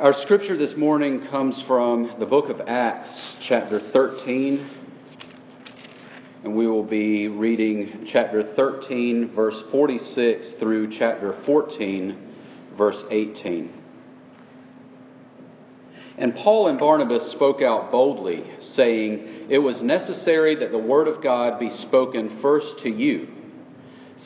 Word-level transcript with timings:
Our 0.00 0.14
scripture 0.22 0.56
this 0.56 0.74
morning 0.74 1.26
comes 1.28 1.62
from 1.64 2.14
the 2.18 2.24
book 2.24 2.48
of 2.48 2.62
Acts, 2.66 3.10
chapter 3.42 3.78
13. 3.78 4.70
And 6.44 6.56
we 6.56 6.66
will 6.66 6.82
be 6.82 7.28
reading 7.28 8.08
chapter 8.10 8.54
13, 8.56 9.34
verse 9.34 9.62
46 9.70 10.54
through 10.58 10.98
chapter 10.98 11.38
14, 11.44 12.34
verse 12.76 13.04
18. 13.10 13.70
And 16.16 16.34
Paul 16.36 16.68
and 16.68 16.78
Barnabas 16.78 17.30
spoke 17.32 17.60
out 17.60 17.90
boldly, 17.90 18.50
saying, 18.62 19.48
It 19.50 19.58
was 19.58 19.82
necessary 19.82 20.56
that 20.56 20.72
the 20.72 20.78
word 20.78 21.06
of 21.06 21.22
God 21.22 21.60
be 21.60 21.68
spoken 21.68 22.40
first 22.40 22.78
to 22.82 22.88
you. 22.88 23.28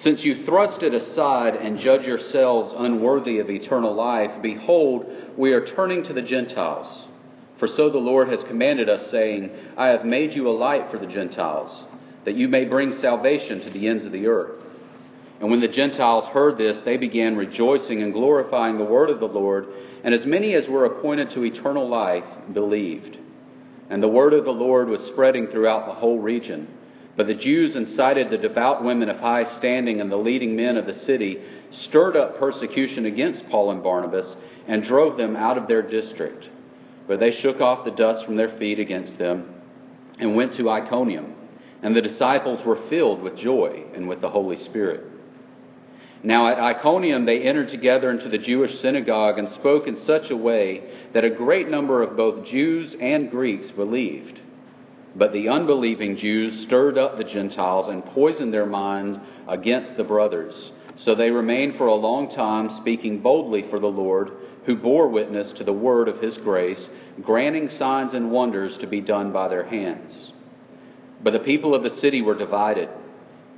Since 0.01 0.25
you 0.25 0.45
thrust 0.45 0.83
it 0.83 0.93
aside 0.93 1.55
and 1.55 1.79
judge 1.79 2.07
yourselves 2.07 2.75
unworthy 2.77 3.39
of 3.39 3.49
eternal 3.49 3.95
life, 3.95 4.43
behold, 4.43 5.07
we 5.39 5.53
are 5.53 5.67
turning 5.67 6.05
to 6.05 6.13
the 6.13 6.23
Gentiles. 6.23 7.05
For 7.59 7.67
so 7.67 7.89
the 7.89 7.97
Lord 7.97 8.29
has 8.29 8.43
commanded 8.45 8.91
us, 8.91 9.11
saying, 9.11 9.51
I 9.75 9.87
have 9.87 10.05
made 10.05 10.35
you 10.35 10.49
a 10.49 10.51
light 10.51 10.91
for 10.91 10.99
the 10.99 11.07
Gentiles, 11.07 11.85
that 12.27 12.35
you 12.35 12.47
may 12.47 12.67
bring 12.67 12.93
salvation 12.93 13.63
to 13.63 13.71
the 13.71 13.89
ends 13.89 14.05
of 14.05 14.13
the 14.13 14.27
earth. 14.27 14.63
And 15.41 15.51
when 15.51 15.61
the 15.61 15.69
Gentiles 15.69 16.27
heard 16.27 16.59
this, 16.59 16.83
they 16.83 16.99
began 16.99 17.37
rejoicing 17.37 18.03
and 18.03 18.13
glorifying 18.13 18.77
the 18.77 18.85
word 18.85 19.09
of 19.09 19.21
the 19.21 19.27
Lord, 19.27 19.67
and 20.05 20.15
as 20.15 20.27
many 20.27 20.53
as 20.55 20.69
were 20.69 20.85
appointed 20.85 21.31
to 21.31 21.45
eternal 21.45 21.89
life 21.89 22.25
believed. 22.53 23.17
And 23.89 24.03
the 24.03 24.09
word 24.09 24.35
of 24.35 24.45
the 24.45 24.51
Lord 24.51 24.89
was 24.89 25.01
spreading 25.07 25.47
throughout 25.47 25.87
the 25.87 25.95
whole 25.95 26.19
region. 26.19 26.69
But 27.17 27.27
the 27.27 27.35
Jews 27.35 27.77
incited 27.77 28.29
the 28.29 28.39
devout 28.39 28.85
women 28.85 29.09
of 29.09 29.19
high 29.19 29.45
standing 29.59 30.01
and 30.01 30.13
the 30.13 30.17
leading 30.17 30.55
men 30.55 30.77
of 30.77 30.87
the 30.87 30.95
city, 30.95 31.41
stirred 31.71 32.17
up 32.17 32.39
persecution 32.39 33.07
against 33.07 33.49
Paul 33.49 33.71
and 33.71 33.83
Barnabas, 33.83 34.37
and 34.69 34.83
drove 34.83 35.17
them 35.17 35.35
out 35.35 35.57
of 35.57 35.67
their 35.67 35.83
district. 35.83 36.49
But 37.09 37.21
they 37.21 37.31
shook 37.31 37.61
off 37.61 37.85
the 37.85 37.91
dust 37.91 38.27
from 38.27 38.37
their 38.37 38.57
feet 38.59 38.79
against 38.79 39.19
them, 39.19 39.55
and 40.19 40.37
went 40.37 40.55
to 40.57 40.69
Iconium. 40.69 41.35
And 41.83 41.95
the 41.97 42.03
disciples 42.03 42.65
were 42.67 42.89
filled 42.89 43.23
with 43.23 43.37
joy 43.37 43.85
and 43.95 44.09
with 44.09 44.21
the 44.21 44.31
Holy 44.31 44.57
Spirit. 44.57 45.05
Now 46.23 46.49
at 46.49 46.59
Iconium 46.59 47.25
they 47.25 47.43
entered 47.43 47.69
together 47.69 48.11
into 48.11 48.29
the 48.29 48.39
Jewish 48.39 48.81
synagogue 48.81 49.39
and 49.39 49.49
spoke 49.51 49.87
in 49.87 49.97
such 49.97 50.31
a 50.31 50.37
way 50.37 50.83
that 51.13 51.25
a 51.25 51.31
great 51.31 51.69
number 51.69 52.03
of 52.03 52.17
both 52.17 52.47
Jews 52.47 52.97
and 53.01 53.31
Greeks 53.31 53.71
believed. 53.71 54.41
But 55.19 55.33
the 55.33 55.49
unbelieving 55.49 56.19
Jews 56.19 56.61
stirred 56.63 56.99
up 56.99 57.17
the 57.17 57.25
Gentiles 57.25 57.89
and 57.89 58.05
poisoned 58.05 58.53
their 58.53 58.67
minds 58.67 59.19
against 59.49 59.97
the 59.97 60.05
brothers. 60.05 60.73
So 60.99 61.15
they 61.15 61.31
remained 61.31 61.77
for 61.77 61.87
a 61.87 61.95
long 61.95 62.31
time 62.35 62.71
speaking 62.81 63.21
boldly 63.21 63.65
for 63.71 63.79
the 63.79 63.87
Lord, 63.87 64.31
who 64.67 64.77
bore 64.77 65.09
witness 65.09 65.53
to 65.53 65.65
the 65.65 65.73
word 65.73 66.09
of 66.09 66.21
his 66.21 66.37
grace, 66.39 66.89
granting 67.23 67.71
signs 67.71 68.13
and 68.13 68.31
wonders 68.31 68.77
to 68.79 68.87
be 68.87 69.01
done 69.01 69.33
by 69.33 69.49
their 69.49 69.65
hands. 69.65 70.33
But 71.23 71.33
the 71.33 71.39
people 71.39 71.75
of 71.75 71.83
the 71.83 71.97
city 71.97 72.21
were 72.21 72.37
divided. 72.37 72.91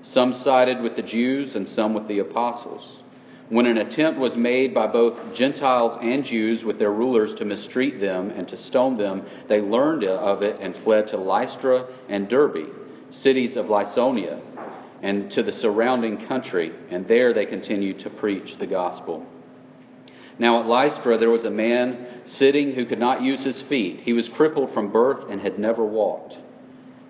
Some 0.03 0.35
sided 0.45 0.81
with 0.81 0.95
the 0.95 1.03
Jews 1.03 1.57
and 1.57 1.69
some 1.69 1.93
with 1.93 2.07
the 2.07 2.21
apostles. 2.21 3.03
When 3.51 3.65
an 3.65 3.79
attempt 3.79 4.21
was 4.21 4.37
made 4.37 4.75
by 4.75 4.89
both 4.89 5.35
Gentiles 5.35 5.99
and 6.03 6.23
Jews 6.23 6.65
with 6.65 6.79
their 6.79 6.93
rulers 6.93 7.35
to 7.37 7.47
mistreat 7.47 7.99
them 7.99 8.31
and 8.31 8.47
to 8.49 8.59
stone 8.59 8.99
them, 8.99 9.23
they 9.49 9.61
learned 9.63 10.05
of 10.05 10.43
it 10.43 10.57
and 10.61 10.77
fled 10.77 11.09
to 11.09 11.17
Lystra 11.17 11.87
and 12.11 12.29
Derbe, 12.29 12.67
cities 13.11 13.57
of 13.57 13.67
Lycaonia, 13.67 14.41
and 15.03 15.31
to 15.31 15.43
the 15.43 15.53
surrounding 15.53 16.27
country, 16.27 16.73
and 16.91 17.09
there 17.09 17.33
they 17.33 17.47
continued 17.47 18.01
to 18.01 18.11
preach 18.11 18.59
the 18.59 18.67
gospel. 18.67 19.25
Now 20.39 20.61
at 20.61 20.67
Lystra 20.67 21.17
there 21.17 21.31
was 21.31 21.45
a 21.45 21.51
man 21.51 22.07
sitting 22.27 22.73
who 22.75 22.85
could 22.85 23.01
not 23.01 23.23
use 23.23 23.43
his 23.45 23.63
feet. 23.63 24.01
He 24.01 24.13
was 24.13 24.29
crippled 24.29 24.75
from 24.75 24.93
birth 24.93 25.25
and 25.31 25.41
had 25.41 25.59
never 25.59 25.85
walked. 25.85 26.37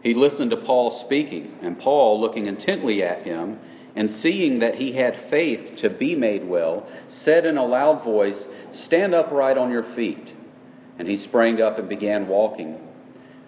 He 0.03 0.15
listened 0.15 0.53
to 0.53 0.57
Paul 0.57 1.03
speaking, 1.05 1.59
and 1.63 1.81
Paul, 1.81 2.21
looking 2.21 2.47
intently 2.47 3.03
at 3.03 3.25
him, 3.25 3.59
and 3.99 4.09
seeing 4.23 4.61
that 4.61 4.77
he 4.77 4.93
had 4.93 5.29
faith 5.29 5.79
to 5.79 5.91
be 5.91 6.15
made 6.15 6.47
well, 6.47 6.87
said 7.09 7.45
in 7.45 7.59
a 7.59 7.65
loud 7.65 8.05
voice, 8.05 8.41
Stand 8.73 9.13
upright 9.13 9.59
on 9.59 9.73
your 9.73 9.93
feet. 9.97 10.25
And 11.01 11.09
he 11.09 11.17
sprang 11.17 11.61
up 11.61 11.81
and 11.81 11.89
began 11.89 12.29
walking. 12.29 12.79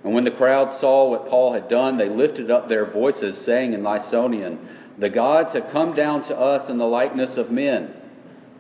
And 0.02 0.12
when 0.12 0.24
the 0.24 0.32
crowd 0.32 0.80
saw 0.80 1.08
what 1.08 1.28
Paul 1.28 1.52
had 1.52 1.68
done, 1.68 1.98
they 1.98 2.08
lifted 2.08 2.50
up 2.50 2.68
their 2.68 2.90
voices, 2.90 3.44
saying 3.46 3.74
in 3.74 3.82
Lycaonian, 3.82 4.58
The 4.98 5.08
gods 5.08 5.52
have 5.52 5.70
come 5.70 5.94
down 5.94 6.24
to 6.24 6.36
us 6.36 6.68
in 6.68 6.78
the 6.78 6.84
likeness 6.84 7.36
of 7.36 7.52
men. 7.52 7.94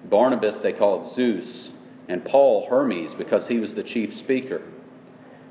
Barnabas 0.08 0.60
they 0.62 0.72
called 0.72 1.16
Zeus, 1.16 1.70
and 2.08 2.24
Paul 2.24 2.68
Hermes, 2.70 3.14
because 3.18 3.48
he 3.48 3.58
was 3.58 3.74
the 3.74 3.82
chief 3.82 4.14
speaker. 4.14 4.62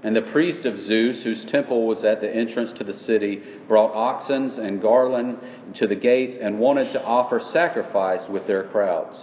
And 0.02 0.16
the 0.16 0.22
priest 0.22 0.66
of 0.66 0.80
Zeus, 0.80 1.24
whose 1.24 1.44
temple 1.44 1.86
was 1.86 2.06
at 2.06 2.22
the 2.22 2.34
entrance 2.34 2.72
to 2.74 2.86
the 2.86 2.94
city, 2.94 3.44
brought 3.68 3.94
oxen 3.94 4.50
and 4.52 4.82
garland 4.82 5.40
to 5.76 5.88
the 5.88 5.96
gates 5.96 6.38
and 6.40 6.58
wanted 6.58 6.94
to 6.94 7.04
offer 7.04 7.42
sacrifice 7.52 8.28
with 8.30 8.48
their 8.48 8.64
crowds. 8.64 9.18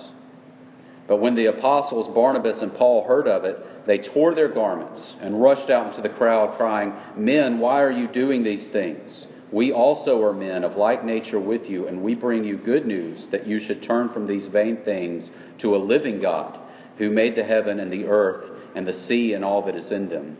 But 1.06 1.16
when 1.16 1.34
the 1.34 1.46
apostles 1.46 2.14
Barnabas 2.14 2.60
and 2.60 2.74
Paul 2.74 3.04
heard 3.04 3.26
of 3.26 3.44
it, 3.44 3.86
they 3.86 3.98
tore 3.98 4.34
their 4.34 4.48
garments 4.48 5.14
and 5.20 5.40
rushed 5.40 5.70
out 5.70 5.88
into 5.88 6.02
the 6.02 6.14
crowd, 6.14 6.56
crying, 6.58 6.92
Men, 7.16 7.58
why 7.58 7.80
are 7.80 7.90
you 7.90 8.08
doing 8.08 8.42
these 8.42 8.66
things? 8.68 9.26
We 9.52 9.72
also 9.72 10.22
are 10.24 10.34
men 10.34 10.62
of 10.62 10.76
like 10.76 11.04
nature 11.04 11.38
with 11.38 11.70
you, 11.70 11.86
and 11.86 12.02
we 12.02 12.14
bring 12.14 12.44
you 12.44 12.58
good 12.58 12.84
news 12.84 13.28
that 13.30 13.46
you 13.46 13.60
should 13.60 13.82
turn 13.82 14.10
from 14.10 14.26
these 14.26 14.46
vain 14.48 14.78
things 14.84 15.30
to 15.60 15.74
a 15.74 15.78
living 15.78 16.20
God, 16.20 16.58
who 16.98 17.08
made 17.10 17.36
the 17.36 17.44
heaven 17.44 17.80
and 17.80 17.90
the 17.90 18.06
earth 18.06 18.50
and 18.74 18.86
the 18.86 18.92
sea 19.06 19.32
and 19.32 19.44
all 19.44 19.62
that 19.62 19.76
is 19.76 19.90
in 19.90 20.08
them 20.10 20.36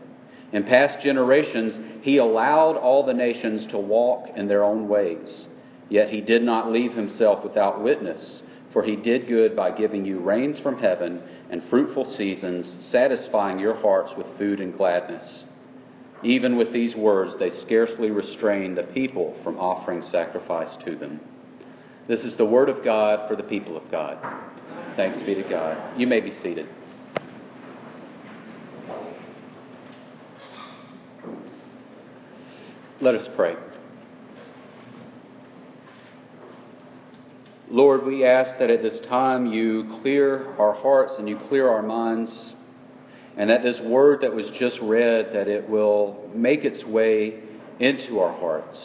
in 0.53 0.63
past 0.63 1.01
generations, 1.01 1.77
he 2.03 2.17
allowed 2.17 2.77
all 2.77 3.05
the 3.05 3.13
nations 3.13 3.65
to 3.67 3.77
walk 3.77 4.29
in 4.35 4.47
their 4.47 4.63
own 4.63 4.87
ways. 4.87 5.45
Yet 5.89 6.09
he 6.09 6.21
did 6.21 6.41
not 6.41 6.71
leave 6.71 6.93
himself 6.93 7.43
without 7.43 7.83
witness, 7.83 8.41
for 8.71 8.83
he 8.83 8.95
did 8.95 9.27
good 9.27 9.55
by 9.55 9.71
giving 9.71 10.05
you 10.05 10.19
rains 10.19 10.59
from 10.59 10.79
heaven 10.79 11.21
and 11.49 11.63
fruitful 11.69 12.13
seasons, 12.13 12.85
satisfying 12.91 13.59
your 13.59 13.75
hearts 13.75 14.13
with 14.17 14.27
food 14.37 14.59
and 14.59 14.77
gladness. 14.77 15.43
Even 16.23 16.57
with 16.57 16.73
these 16.73 16.95
words, 16.95 17.37
they 17.37 17.49
scarcely 17.49 18.09
restrained 18.11 18.77
the 18.77 18.83
people 18.83 19.37
from 19.43 19.59
offering 19.59 20.01
sacrifice 20.03 20.75
to 20.77 20.95
them. 20.95 21.19
This 22.07 22.21
is 22.21 22.35
the 22.37 22.45
word 22.45 22.69
of 22.69 22.83
God 22.83 23.27
for 23.27 23.35
the 23.35 23.43
people 23.43 23.77
of 23.77 23.89
God. 23.91 24.17
Thanks 24.95 25.21
be 25.21 25.35
to 25.35 25.43
God. 25.43 25.99
You 25.99 26.07
may 26.07 26.21
be 26.21 26.33
seated. 26.33 26.67
Let 32.99 33.13
us 33.13 33.29
pray. 33.35 33.55
Lord, 37.69 38.05
we 38.05 38.25
ask 38.25 38.57
that 38.57 38.71
at 38.71 38.81
this 38.81 38.99
time 39.01 39.45
you 39.45 39.99
clear 40.01 40.55
our 40.55 40.73
hearts 40.73 41.13
and 41.19 41.29
you 41.29 41.37
clear 41.47 41.69
our 41.69 41.83
minds, 41.83 42.55
and 43.35 43.51
that 43.51 43.61
this 43.61 43.79
word 43.81 44.21
that 44.21 44.33
was 44.33 44.49
just 44.51 44.79
read, 44.79 45.33
that 45.33 45.47
it 45.47 45.69
will 45.69 46.27
make 46.33 46.65
its 46.65 46.83
way 46.85 47.39
into 47.79 48.19
our 48.19 48.35
hearts. 48.39 48.79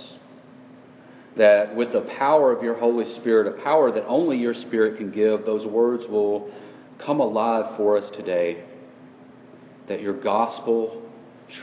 That 1.39 1.75
with 1.75 1.95
the 1.95 2.03
power 2.19 2.53
of 2.53 2.63
your 2.63 2.75
Holy 2.75 3.11
Spirit, 3.15 3.47
a 3.47 3.63
power 3.63 3.93
that 3.93 4.05
only 4.05 4.37
your 4.37 4.53
Spirit 4.53 4.99
can 4.99 5.11
give, 5.11 5.47
those 5.47 5.65
words 5.65 6.05
will 6.07 6.51
come 6.99 7.21
alive 7.21 7.79
for 7.79 7.97
us 7.97 8.11
today. 8.11 8.65
That 9.89 10.03
your 10.03 10.21
gospel 10.21 11.03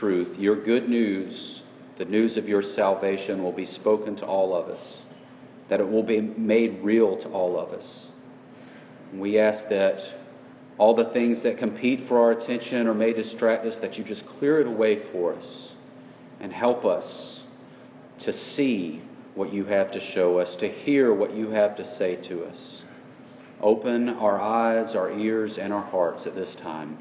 truth, 0.00 0.36
your 0.36 0.64
good 0.64 0.88
news, 0.88 1.62
the 2.00 2.06
news 2.06 2.38
of 2.38 2.48
your 2.48 2.62
salvation 2.62 3.42
will 3.42 3.52
be 3.52 3.66
spoken 3.66 4.16
to 4.16 4.24
all 4.24 4.56
of 4.56 4.70
us, 4.70 4.82
that 5.68 5.80
it 5.80 5.88
will 5.88 6.02
be 6.02 6.18
made 6.18 6.82
real 6.82 7.20
to 7.20 7.28
all 7.28 7.60
of 7.60 7.78
us. 7.78 7.86
We 9.12 9.38
ask 9.38 9.68
that 9.68 10.00
all 10.78 10.96
the 10.96 11.10
things 11.12 11.42
that 11.42 11.58
compete 11.58 12.08
for 12.08 12.18
our 12.18 12.30
attention 12.30 12.86
or 12.86 12.94
may 12.94 13.12
distract 13.12 13.66
us, 13.66 13.76
that 13.82 13.98
you 13.98 14.04
just 14.04 14.26
clear 14.38 14.62
it 14.62 14.66
away 14.66 15.12
for 15.12 15.34
us 15.34 15.44
and 16.40 16.50
help 16.50 16.86
us 16.86 17.40
to 18.20 18.32
see 18.32 19.02
what 19.34 19.52
you 19.52 19.66
have 19.66 19.92
to 19.92 20.00
show 20.14 20.38
us, 20.38 20.56
to 20.56 20.68
hear 20.68 21.12
what 21.12 21.34
you 21.36 21.50
have 21.50 21.76
to 21.76 21.96
say 21.98 22.16
to 22.16 22.44
us. 22.44 22.82
Open 23.60 24.08
our 24.08 24.40
eyes, 24.40 24.96
our 24.96 25.12
ears, 25.12 25.58
and 25.58 25.70
our 25.70 25.84
hearts 25.84 26.26
at 26.26 26.34
this 26.34 26.54
time. 26.62 26.96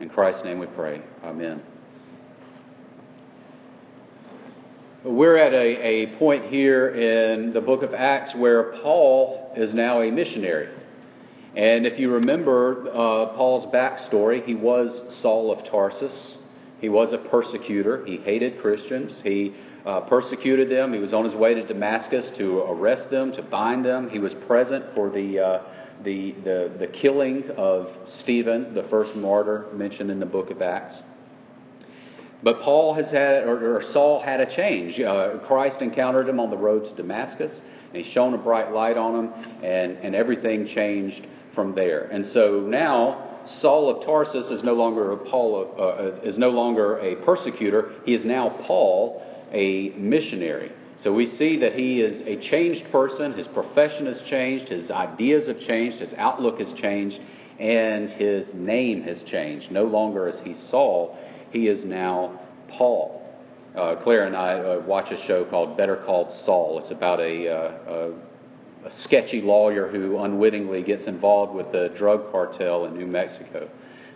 In 0.00 0.08
Christ's 0.08 0.42
name 0.42 0.58
we 0.58 0.66
pray. 0.66 1.00
Amen. 1.22 1.62
We're 5.06 5.36
at 5.36 5.52
a, 5.52 5.86
a 5.86 6.16
point 6.18 6.46
here 6.46 6.88
in 6.88 7.52
the 7.52 7.60
book 7.60 7.84
of 7.84 7.94
Acts 7.94 8.34
where 8.34 8.72
Paul 8.82 9.52
is 9.56 9.72
now 9.72 10.02
a 10.02 10.10
missionary. 10.10 10.68
And 11.54 11.86
if 11.86 12.00
you 12.00 12.10
remember 12.10 12.88
uh, 12.88 13.26
Paul's 13.36 13.72
backstory, 13.72 14.44
he 14.44 14.56
was 14.56 15.00
Saul 15.22 15.52
of 15.52 15.64
Tarsus. 15.64 16.34
He 16.80 16.88
was 16.88 17.12
a 17.12 17.18
persecutor. 17.18 18.04
He 18.04 18.16
hated 18.16 18.60
Christians. 18.60 19.20
He 19.22 19.54
uh, 19.84 20.00
persecuted 20.00 20.68
them. 20.68 20.92
He 20.92 20.98
was 20.98 21.14
on 21.14 21.24
his 21.24 21.36
way 21.36 21.54
to 21.54 21.64
Damascus 21.64 22.36
to 22.38 22.62
arrest 22.62 23.08
them, 23.08 23.30
to 23.34 23.42
bind 23.42 23.84
them. 23.84 24.10
He 24.10 24.18
was 24.18 24.34
present 24.34 24.92
for 24.96 25.08
the, 25.08 25.38
uh, 25.38 25.62
the, 26.02 26.32
the, 26.42 26.72
the 26.80 26.88
killing 26.88 27.48
of 27.56 27.92
Stephen, 28.06 28.74
the 28.74 28.82
first 28.90 29.14
martyr 29.14 29.66
mentioned 29.72 30.10
in 30.10 30.18
the 30.18 30.26
book 30.26 30.50
of 30.50 30.62
Acts. 30.62 30.96
But 32.46 32.62
Paul 32.62 32.94
has 32.94 33.10
had, 33.10 33.42
or, 33.48 33.82
Saul 33.92 34.22
had 34.22 34.40
a 34.40 34.46
change. 34.46 35.00
Uh, 35.00 35.38
Christ 35.48 35.82
encountered 35.82 36.28
him 36.28 36.38
on 36.38 36.48
the 36.48 36.56
road 36.56 36.84
to 36.84 36.94
Damascus, 36.94 37.50
and 37.92 38.04
he 38.04 38.08
shone 38.08 38.34
a 38.34 38.38
bright 38.38 38.70
light 38.70 38.96
on 38.96 39.16
him, 39.16 39.32
and, 39.64 39.96
and 39.96 40.14
everything 40.14 40.64
changed 40.64 41.26
from 41.56 41.74
there. 41.74 42.04
And 42.04 42.24
so 42.24 42.60
now 42.60 43.42
Saul 43.46 43.90
of 43.90 44.06
Tarsus 44.06 44.46
is 44.52 44.62
no 44.62 44.74
longer 44.74 45.10
a 45.10 45.16
Paul 45.16 45.60
of, 45.60 45.80
uh, 45.80 46.20
is 46.22 46.38
no 46.38 46.50
longer 46.50 47.00
a 47.00 47.16
persecutor. 47.24 47.90
He 48.04 48.14
is 48.14 48.24
now 48.24 48.50
Paul, 48.62 49.26
a 49.50 49.88
missionary. 49.96 50.70
So 50.98 51.12
we 51.12 51.26
see 51.26 51.56
that 51.58 51.74
he 51.74 52.00
is 52.00 52.20
a 52.28 52.36
changed 52.36 52.92
person. 52.92 53.32
His 53.32 53.48
profession 53.48 54.06
has 54.06 54.22
changed. 54.22 54.68
His 54.68 54.92
ideas 54.92 55.48
have 55.48 55.58
changed. 55.58 55.98
His 55.98 56.14
outlook 56.14 56.60
has 56.60 56.72
changed. 56.74 57.20
And 57.58 58.08
his 58.08 58.54
name 58.54 59.02
has 59.02 59.24
changed. 59.24 59.72
No 59.72 59.84
longer 59.84 60.28
is 60.28 60.38
he 60.44 60.54
Saul. 60.54 61.18
He 61.50 61.68
is 61.68 61.84
now 61.84 62.38
Paul. 62.68 63.22
Uh, 63.74 63.96
Claire 63.96 64.24
and 64.24 64.36
I 64.36 64.54
uh, 64.54 64.82
watch 64.86 65.10
a 65.10 65.20
show 65.26 65.44
called 65.44 65.76
Better 65.76 65.96
Call 65.96 66.30
Saul. 66.44 66.78
It's 66.78 66.90
about 66.90 67.20
a, 67.20 67.48
uh, 67.48 68.14
a, 68.84 68.86
a 68.86 68.90
sketchy 69.02 69.42
lawyer 69.42 69.88
who 69.88 70.18
unwittingly 70.18 70.82
gets 70.82 71.04
involved 71.04 71.54
with 71.54 71.72
the 71.72 71.92
drug 71.96 72.30
cartel 72.32 72.86
in 72.86 72.96
New 72.96 73.06
Mexico. 73.06 73.68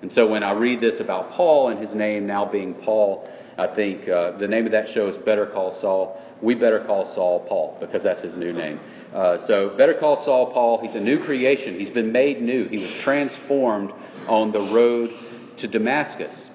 And 0.02 0.10
so 0.10 0.26
when 0.26 0.42
I 0.42 0.52
read 0.52 0.80
this 0.80 0.98
about 0.98 1.32
Paul 1.32 1.68
and 1.68 1.78
his 1.78 1.94
name 1.94 2.26
now 2.26 2.46
being 2.46 2.74
Paul, 2.74 3.28
I 3.58 3.66
think 3.66 4.08
uh, 4.08 4.38
the 4.38 4.48
name 4.48 4.64
of 4.64 4.72
that 4.72 4.88
show 4.88 5.08
is 5.08 5.16
Better 5.18 5.46
Call 5.46 5.78
Saul. 5.80 6.18
We 6.40 6.54
better 6.54 6.82
call 6.84 7.12
Saul 7.14 7.40
Paul 7.46 7.76
because 7.80 8.02
that's 8.02 8.22
his 8.22 8.34
new 8.34 8.54
name. 8.54 8.80
Uh, 9.12 9.46
so 9.46 9.76
better 9.76 9.92
call 9.92 10.24
Saul 10.24 10.52
Paul. 10.52 10.80
He's 10.80 10.94
a 10.94 11.00
new 11.00 11.22
creation. 11.22 11.78
He's 11.78 11.90
been 11.90 12.12
made 12.12 12.40
new. 12.40 12.66
He 12.68 12.78
was 12.78 12.90
transformed 13.02 13.92
on 14.26 14.52
the 14.52 14.60
road 14.72 15.10
to 15.58 15.68
Damascus. 15.68 16.49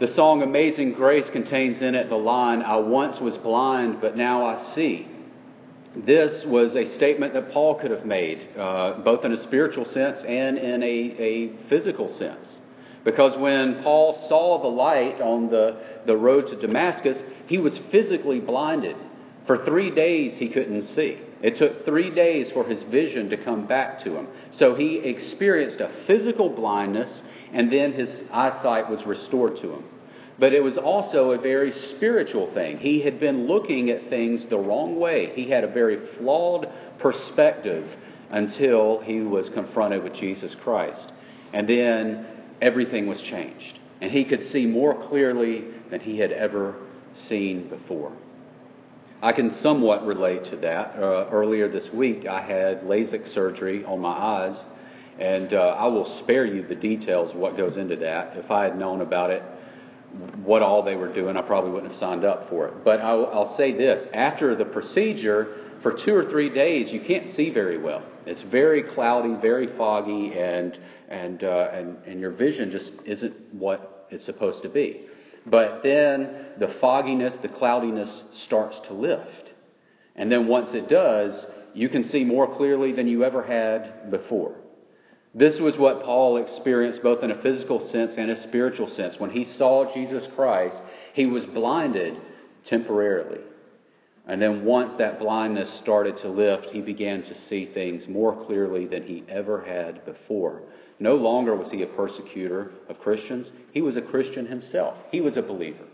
The 0.00 0.08
song 0.08 0.42
Amazing 0.42 0.94
Grace 0.94 1.30
contains 1.30 1.80
in 1.80 1.94
it 1.94 2.08
the 2.08 2.16
line, 2.16 2.62
I 2.62 2.78
once 2.78 3.20
was 3.20 3.36
blind, 3.36 4.00
but 4.00 4.16
now 4.16 4.44
I 4.44 4.74
see. 4.74 5.06
This 5.94 6.44
was 6.44 6.74
a 6.74 6.92
statement 6.96 7.32
that 7.34 7.52
Paul 7.52 7.76
could 7.76 7.92
have 7.92 8.04
made, 8.04 8.44
uh, 8.58 8.94
both 9.04 9.24
in 9.24 9.32
a 9.32 9.40
spiritual 9.44 9.84
sense 9.84 10.18
and 10.26 10.58
in 10.58 10.82
a, 10.82 10.86
a 10.86 11.56
physical 11.68 12.12
sense. 12.18 12.48
Because 13.04 13.38
when 13.38 13.84
Paul 13.84 14.26
saw 14.28 14.60
the 14.60 14.68
light 14.68 15.20
on 15.20 15.48
the, 15.48 15.76
the 16.06 16.16
road 16.16 16.48
to 16.48 16.56
Damascus, 16.56 17.22
he 17.46 17.58
was 17.58 17.78
physically 17.92 18.40
blinded. 18.40 18.96
For 19.46 19.64
three 19.64 19.94
days 19.94 20.34
he 20.34 20.48
couldn't 20.48 20.82
see. 20.82 21.20
It 21.40 21.56
took 21.56 21.84
three 21.84 22.10
days 22.10 22.50
for 22.50 22.64
his 22.64 22.82
vision 22.84 23.30
to 23.30 23.36
come 23.36 23.66
back 23.66 24.02
to 24.04 24.16
him. 24.16 24.26
So 24.50 24.74
he 24.74 24.96
experienced 24.96 25.80
a 25.80 25.92
physical 26.06 26.48
blindness, 26.48 27.22
and 27.54 27.72
then 27.72 27.92
his 27.92 28.10
eyesight 28.32 28.90
was 28.90 29.06
restored 29.06 29.56
to 29.58 29.72
him. 29.72 29.84
But 30.38 30.52
it 30.52 30.62
was 30.62 30.76
also 30.76 31.30
a 31.30 31.38
very 31.38 31.72
spiritual 31.72 32.52
thing. 32.52 32.78
He 32.78 33.00
had 33.00 33.20
been 33.20 33.46
looking 33.46 33.90
at 33.90 34.10
things 34.10 34.44
the 34.46 34.58
wrong 34.58 34.98
way. 34.98 35.32
He 35.34 35.48
had 35.48 35.62
a 35.62 35.68
very 35.68 36.04
flawed 36.18 36.68
perspective 36.98 37.88
until 38.30 38.98
he 38.98 39.20
was 39.20 39.48
confronted 39.50 40.02
with 40.02 40.12
Jesus 40.14 40.56
Christ. 40.56 41.12
And 41.52 41.68
then 41.68 42.26
everything 42.60 43.06
was 43.06 43.22
changed. 43.22 43.78
And 44.00 44.10
he 44.10 44.24
could 44.24 44.42
see 44.48 44.66
more 44.66 45.06
clearly 45.08 45.64
than 45.90 46.00
he 46.00 46.18
had 46.18 46.32
ever 46.32 46.74
seen 47.28 47.68
before. 47.68 48.12
I 49.22 49.32
can 49.32 49.50
somewhat 49.50 50.04
relate 50.04 50.44
to 50.46 50.56
that. 50.56 50.96
Uh, 50.96 51.28
earlier 51.30 51.68
this 51.68 51.92
week, 51.92 52.26
I 52.26 52.42
had 52.42 52.82
LASIK 52.82 53.28
surgery 53.32 53.84
on 53.84 54.00
my 54.00 54.10
eyes, 54.10 54.56
and 55.18 55.52
uh, 55.52 55.76
I 55.78 55.86
will 55.86 56.18
spare 56.20 56.44
you 56.44 56.66
the 56.66 56.74
details 56.74 57.30
of 57.30 57.36
what 57.36 57.56
goes 57.56 57.76
into 57.76 57.96
that. 57.96 58.36
If 58.36 58.50
I 58.50 58.64
had 58.64 58.78
known 58.78 59.00
about 59.00 59.30
it, 59.30 59.42
what 60.44 60.62
all 60.62 60.82
they 60.82 60.94
were 60.94 61.12
doing, 61.12 61.36
I 61.36 61.42
probably 61.42 61.70
wouldn't 61.70 61.92
have 61.92 62.00
signed 62.00 62.24
up 62.24 62.48
for 62.48 62.68
it. 62.68 62.84
But 62.84 63.00
I'll, 63.00 63.26
I'll 63.26 63.56
say 63.56 63.72
this 63.72 64.06
after 64.12 64.54
the 64.54 64.64
procedure, 64.64 65.64
for 65.82 65.92
two 65.92 66.14
or 66.14 66.30
three 66.30 66.48
days, 66.48 66.90
you 66.92 67.00
can't 67.00 67.34
see 67.34 67.50
very 67.50 67.78
well. 67.78 68.02
It's 68.26 68.40
very 68.42 68.82
cloudy, 68.82 69.34
very 69.40 69.76
foggy, 69.76 70.32
and 70.32 70.78
and 71.08 71.44
uh, 71.44 71.68
and 71.72 71.98
and 72.06 72.20
your 72.20 72.30
vision 72.30 72.70
just 72.70 72.92
isn't 73.04 73.54
what 73.54 74.06
it's 74.10 74.24
supposed 74.24 74.62
to 74.62 74.68
be. 74.68 75.02
But 75.46 75.82
then 75.82 76.46
the 76.58 76.68
fogginess, 76.80 77.36
the 77.42 77.48
cloudiness 77.48 78.22
starts 78.44 78.80
to 78.86 78.94
lift, 78.94 79.52
and 80.16 80.32
then 80.32 80.48
once 80.48 80.72
it 80.72 80.88
does, 80.88 81.44
you 81.74 81.90
can 81.90 82.04
see 82.04 82.24
more 82.24 82.56
clearly 82.56 82.92
than 82.92 83.06
you 83.06 83.24
ever 83.24 83.42
had 83.42 84.10
before. 84.10 84.54
This 85.34 85.58
was 85.58 85.76
what 85.76 86.04
Paul 86.04 86.36
experienced 86.36 87.02
both 87.02 87.24
in 87.24 87.32
a 87.32 87.42
physical 87.42 87.88
sense 87.88 88.14
and 88.16 88.30
a 88.30 88.42
spiritual 88.42 88.88
sense. 88.88 89.18
When 89.18 89.30
he 89.30 89.44
saw 89.44 89.92
Jesus 89.92 90.28
Christ, 90.36 90.80
he 91.12 91.26
was 91.26 91.44
blinded 91.44 92.16
temporarily. 92.64 93.40
And 94.26 94.40
then 94.40 94.64
once 94.64 94.94
that 94.94 95.18
blindness 95.18 95.70
started 95.80 96.16
to 96.18 96.28
lift, 96.28 96.66
he 96.66 96.80
began 96.80 97.24
to 97.24 97.34
see 97.34 97.66
things 97.66 98.08
more 98.08 98.44
clearly 98.46 98.86
than 98.86 99.02
he 99.02 99.24
ever 99.28 99.62
had 99.62 100.04
before. 100.06 100.62
No 101.00 101.16
longer 101.16 101.54
was 101.56 101.70
he 101.70 101.82
a 101.82 101.86
persecutor 101.86 102.70
of 102.88 103.00
Christians, 103.00 103.50
he 103.72 103.82
was 103.82 103.96
a 103.96 104.02
Christian 104.02 104.46
himself. 104.46 104.96
He 105.10 105.20
was 105.20 105.36
a 105.36 105.42
believer. 105.42 105.84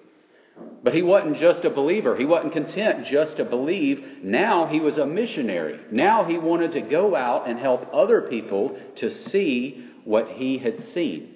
But 0.83 0.95
he 0.95 1.03
wasn't 1.03 1.37
just 1.37 1.65
a 1.65 1.71
believer. 1.71 2.17
He 2.17 2.25
wasn't 2.25 2.55
content 2.55 3.07
just 3.07 3.37
to 3.37 3.45
believe. 3.45 4.03
Now 4.23 4.67
he 4.67 4.81
was 4.81 4.97
a 4.97 5.07
missionary. 5.07 5.79
Now 5.91 6.25
he 6.25 6.39
wanted 6.39 6.73
to 6.73 6.81
go 6.81 7.15
out 7.15 7.49
and 7.49 7.59
help 7.59 7.89
other 7.93 8.23
people 8.23 8.79
to 8.97 9.11
see 9.11 9.87
what 10.05 10.29
he 10.29 10.59
had 10.59 10.83
seen. 10.95 11.35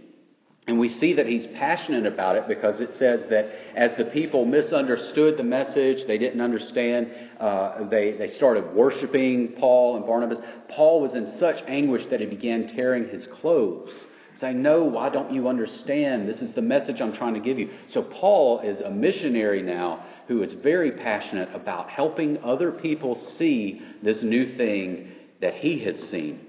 And 0.66 0.78
we 0.78 0.88
see 0.88 1.14
that 1.14 1.26
he's 1.26 1.44
passionate 1.46 2.06
about 2.06 2.36
it 2.36 2.48
because 2.48 2.80
it 2.80 2.94
says 2.96 3.28
that 3.28 3.50
as 3.76 3.94
the 3.96 4.06
people 4.06 4.46
misunderstood 4.46 5.36
the 5.36 5.44
message, 5.44 6.06
they 6.06 6.16
didn't 6.16 6.40
understand, 6.40 7.12
uh, 7.38 7.86
they, 7.90 8.12
they 8.12 8.28
started 8.28 8.72
worshiping 8.74 9.56
Paul 9.58 9.96
and 9.96 10.06
Barnabas. 10.06 10.38
Paul 10.68 11.02
was 11.02 11.12
in 11.12 11.36
such 11.38 11.62
anguish 11.66 12.06
that 12.06 12.20
he 12.20 12.26
began 12.26 12.68
tearing 12.68 13.10
his 13.10 13.26
clothes, 13.26 13.90
saying, 14.40 14.60
No, 14.60 14.84
why 14.84 15.10
don't 15.10 15.32
you 15.32 15.48
understand? 15.48 16.28
This 16.28 16.42
is 16.42 16.52
the 16.54 16.62
message 16.62 17.00
I'm 17.00 17.12
trying 17.12 17.34
to 17.34 17.40
give 17.40 17.58
you. 17.58 17.70
So 17.88 18.02
Paul 18.02 18.60
is 18.60 18.80
a 18.80 18.90
missionary 18.90 19.62
now 19.62 20.04
who 20.28 20.42
is 20.42 20.52
very 20.54 20.92
passionate 20.92 21.48
about 21.54 21.90
helping 21.90 22.42
other 22.42 22.72
people 22.72 23.18
see 23.36 23.82
this 24.02 24.22
new 24.22 24.56
thing 24.56 25.12
that 25.40 25.54
he 25.54 25.78
has 25.80 25.98
seen. 26.10 26.40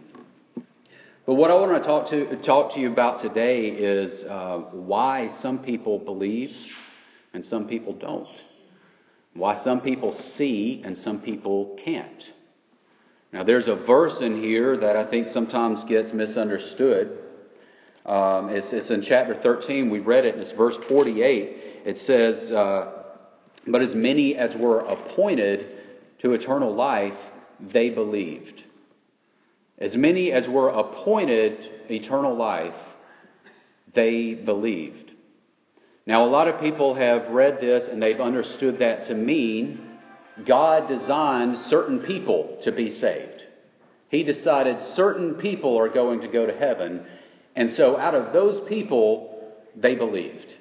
But 1.26 1.36
what 1.36 1.50
I 1.50 1.56
want 1.56 1.82
to 1.82 1.88
talk 1.88 2.10
to 2.12 2.36
talk 2.44 2.74
to 2.76 2.80
you 2.80 2.92
about 2.92 3.22
today 3.22 3.68
is 3.68 4.24
uh, 4.26 4.58
why 4.72 5.32
some 5.42 5.60
people 5.60 6.00
believe 6.00 6.56
and 7.34 7.46
some 7.46 7.68
people 7.68 7.94
don't. 7.94 8.28
Why 9.34 9.62
some 9.64 9.82
people 9.82 10.18
see 10.38 10.82
and 10.86 10.98
some 10.98 11.20
people 11.22 11.78
can't. 11.84 12.32
Now, 13.34 13.44
there's 13.44 13.68
a 13.68 13.76
verse 13.76 14.22
in 14.22 14.42
here 14.42 14.78
that 14.78 14.96
I 14.96 15.10
think 15.10 15.28
sometimes 15.28 15.84
gets 15.90 16.14
misunderstood. 16.14 17.20
Um, 18.06 18.50
it's, 18.50 18.72
it's, 18.72 18.90
in 18.90 19.02
chapter 19.02 19.36
13. 19.42 19.90
We 19.90 20.00
read 20.00 20.26
it, 20.26 20.36
and 20.36 20.44
it's 20.44 20.52
verse 20.52 20.76
48. 20.88 21.84
It 21.86 21.98
says, 22.00 22.52
uh, 22.52 23.04
But 23.68 23.82
as 23.82 23.96
many 23.96 24.36
as 24.36 24.56
were 24.56 24.80
appointed 24.80 25.66
to 26.22 26.34
eternal 26.34 26.74
life, 26.74 27.18
they 27.60 27.90
believed. 27.90 28.64
As 29.78 29.96
many 29.96 30.32
as 30.32 30.48
were 30.48 30.70
appointed 30.70 31.58
eternal 31.90 32.36
life, 32.36 32.76
they 33.94 34.34
believed. 34.34 35.12
Now, 36.06 36.26
a 36.26 36.30
lot 36.30 36.48
of 36.48 36.62
people 36.62 36.94
have 36.94 37.30
read 37.30 37.60
this 37.60 37.88
and 37.90 38.02
they've 38.02 38.22
understood 38.22 38.80
that 38.80 39.08
to 39.08 39.16
mean 39.16 39.82
God 40.46 40.88
designed 40.88 41.58
certain 41.70 42.00
people 42.00 42.60
to 42.64 42.72
be 42.72 42.92
saved. 42.92 43.42
He 44.10 44.24
decided 44.24 44.78
certain 44.96 45.36
people 45.36 45.78
are 45.78 45.90
going 45.90 46.22
to 46.22 46.28
go 46.28 46.46
to 46.46 46.54
heaven, 46.54 47.06
and 47.56 47.72
so 47.72 47.98
out 47.98 48.16
of 48.16 48.34
those 48.34 48.68
people, 48.68 49.54
they 49.76 49.96
believed. 49.96 50.54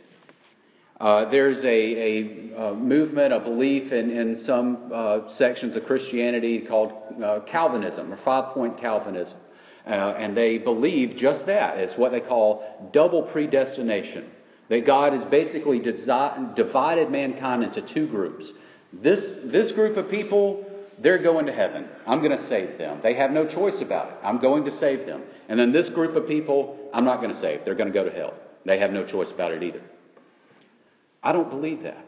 Uh, 1.00 1.28
there's 1.30 1.58
a, 1.64 1.66
a, 1.66 2.68
a, 2.68 2.74
movement, 2.74 3.32
a 3.32 3.40
belief 3.40 3.92
in, 3.92 4.10
in 4.10 4.44
some 4.44 4.90
uh, 4.94 5.28
sections 5.36 5.74
of 5.74 5.84
Christianity 5.84 6.60
called 6.60 6.92
uh, 7.22 7.40
Calvinism 7.50 8.12
or 8.12 8.18
five 8.24 8.54
point 8.54 8.80
Calvinism. 8.80 9.36
Uh, 9.86 9.90
and 9.90 10.36
they 10.36 10.56
believe 10.56 11.16
just 11.16 11.44
that. 11.46 11.78
It's 11.78 11.98
what 11.98 12.12
they 12.12 12.20
call 12.20 12.88
double 12.92 13.22
predestination. 13.24 14.30
That 14.70 14.86
God 14.86 15.12
has 15.12 15.24
basically 15.24 15.80
desi- 15.80 16.56
divided 16.56 17.10
mankind 17.10 17.64
into 17.64 17.82
two 17.92 18.06
groups. 18.06 18.46
This, 18.92 19.22
this 19.44 19.72
group 19.72 19.96
of 19.98 20.08
people, 20.08 20.63
they're 20.98 21.22
going 21.22 21.46
to 21.46 21.52
heaven. 21.52 21.88
I'm 22.06 22.22
going 22.22 22.36
to 22.36 22.48
save 22.48 22.78
them. 22.78 23.00
They 23.02 23.14
have 23.14 23.30
no 23.30 23.46
choice 23.46 23.80
about 23.80 24.08
it. 24.08 24.14
I'm 24.22 24.40
going 24.40 24.64
to 24.64 24.78
save 24.78 25.06
them. 25.06 25.22
And 25.48 25.58
then 25.58 25.72
this 25.72 25.88
group 25.88 26.16
of 26.16 26.26
people, 26.26 26.90
I'm 26.92 27.04
not 27.04 27.20
going 27.20 27.34
to 27.34 27.40
save. 27.40 27.64
They're 27.64 27.74
going 27.74 27.92
to 27.92 27.94
go 27.94 28.04
to 28.04 28.14
hell. 28.14 28.34
They 28.64 28.78
have 28.78 28.92
no 28.92 29.04
choice 29.04 29.30
about 29.30 29.52
it 29.52 29.62
either. 29.62 29.82
I 31.22 31.32
don't 31.32 31.50
believe 31.50 31.82
that. 31.82 32.06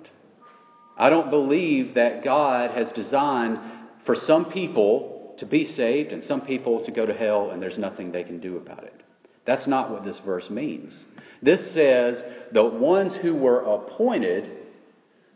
I 0.99 1.11
don't 1.11 1.31
believe 1.31 1.95
that 1.95 2.25
God 2.25 2.71
has 2.71 2.90
designed 2.93 3.59
for 4.05 4.14
some 4.14 4.47
people 4.47 5.35
to 5.38 5.47
be 5.47 5.64
saved 5.64 6.12
and 6.12 6.25
some 6.25 6.40
people 6.40 6.85
to 6.85 6.90
go 6.90 7.05
to 7.05 7.12
hell, 7.12 7.50
and 7.50 7.61
there's 7.62 7.76
nothing 7.76 8.12
they 8.12 8.25
can 8.25 8.40
do 8.40 8.57
about 8.57 8.85
it. 8.85 9.02
That's 9.45 9.66
not 9.66 9.90
what 9.90 10.05
this 10.05 10.19
verse 10.21 10.49
means. 10.49 10.95
This 11.43 11.73
says 11.73 12.23
the 12.52 12.64
ones 12.64 13.14
who 13.14 13.35
were 13.35 13.61
appointed 13.61 14.50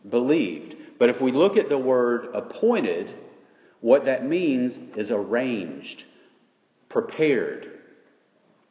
believed. 0.08 0.76
But 0.98 1.10
if 1.10 1.20
we 1.20 1.32
look 1.32 1.56
at 1.56 1.68
the 1.68 1.78
word 1.78 2.28
appointed, 2.34 3.10
what 3.80 4.04
that 4.04 4.26
means 4.26 4.76
is 4.96 5.10
arranged, 5.10 6.04
prepared. 6.88 7.78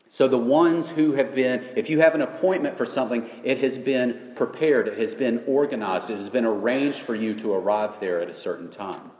So 0.07 0.27
the 0.27 0.37
ones 0.37 0.87
who 0.89 1.13
have 1.13 1.35
been, 1.35 1.63
if 1.75 1.89
you 1.89 1.99
have 1.99 2.15
an 2.15 2.21
appointment 2.21 2.77
for 2.77 2.85
something, 2.85 3.29
it 3.43 3.59
has 3.59 3.77
been 3.77 4.33
prepared, 4.35 4.87
it 4.87 4.97
has 4.97 5.13
been 5.13 5.43
organized, 5.47 6.09
it 6.09 6.17
has 6.17 6.29
been 6.29 6.45
arranged 6.45 7.01
for 7.05 7.15
you 7.15 7.35
to 7.39 7.53
arrive 7.53 7.99
there 7.99 8.21
at 8.21 8.29
a 8.29 8.39
certain 8.41 8.71
time. 8.71 9.11